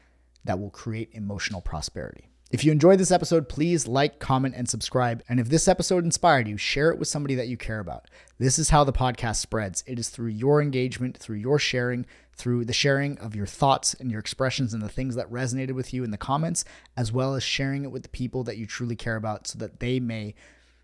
that 0.43 0.59
will 0.59 0.71
create 0.71 1.09
emotional 1.13 1.61
prosperity. 1.61 2.29
If 2.53 2.63
you 2.63 2.71
enjoyed 2.71 2.99
this 2.99 3.09
episode, 3.09 3.49
please 3.49 3.87
like, 3.87 4.19
comment, 4.19 4.53
and 4.55 4.69
subscribe. 4.69 5.23
And 5.27 5.39
if 5.39 5.49
this 5.49 5.67
episode 5.67 6.03
inspired 6.03 6.47
you, 6.47 6.55
share 6.55 6.91
it 6.91 6.99
with 6.99 7.07
somebody 7.07 7.33
that 7.33 7.47
you 7.47 7.57
care 7.57 7.79
about. 7.79 8.11
This 8.37 8.59
is 8.59 8.69
how 8.69 8.83
the 8.83 8.93
podcast 8.93 9.37
spreads. 9.37 9.83
It 9.87 9.97
is 9.97 10.09
through 10.09 10.27
your 10.27 10.61
engagement, 10.61 11.17
through 11.17 11.37
your 11.37 11.57
sharing, 11.57 12.05
through 12.35 12.65
the 12.65 12.71
sharing 12.71 13.17
of 13.17 13.35
your 13.35 13.47
thoughts 13.47 13.95
and 13.95 14.11
your 14.11 14.19
expressions 14.19 14.71
and 14.71 14.83
the 14.83 14.87
things 14.87 15.15
that 15.15 15.31
resonated 15.31 15.71
with 15.71 15.95
you 15.95 16.03
in 16.03 16.11
the 16.11 16.17
comments, 16.17 16.63
as 16.95 17.11
well 17.11 17.33
as 17.33 17.41
sharing 17.41 17.85
it 17.85 17.91
with 17.91 18.03
the 18.03 18.09
people 18.09 18.43
that 18.43 18.57
you 18.57 18.67
truly 18.67 18.95
care 18.95 19.15
about 19.15 19.47
so 19.47 19.57
that 19.57 19.79
they 19.79 19.99
may 19.99 20.35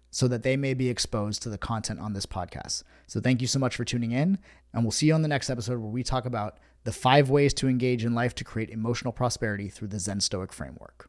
so 0.10 0.28
that 0.28 0.42
they 0.42 0.58
may 0.58 0.74
be 0.74 0.90
exposed 0.90 1.44
to 1.44 1.50
the 1.50 1.58
content 1.60 2.00
on 2.00 2.14
this 2.14 2.26
podcast. 2.26 2.82
So 3.06 3.20
thank 3.20 3.42
you 3.42 3.48
so 3.48 3.60
much 3.60 3.76
for 3.76 3.86
tuning 3.86 4.12
in, 4.12 4.40
and 4.74 4.84
we'll 4.84 4.90
see 4.90 5.06
you 5.06 5.14
on 5.14 5.22
the 5.22 5.28
next 5.28 5.52
episode 5.52 5.78
where 5.78 5.92
we 5.92 6.02
talk 6.02 6.26
about 6.26 6.58
the 6.84 6.92
five 6.92 7.30
ways 7.30 7.54
to 7.54 7.68
engage 7.68 8.04
in 8.04 8.16
life 8.16 8.34
to 8.34 8.44
create 8.44 8.72
emotional 8.72 9.14
prosperity 9.14 9.70
through 9.70 9.90
the 9.90 10.00
Zen 10.00 10.20
Stoic 10.20 10.52
framework. 10.52 11.09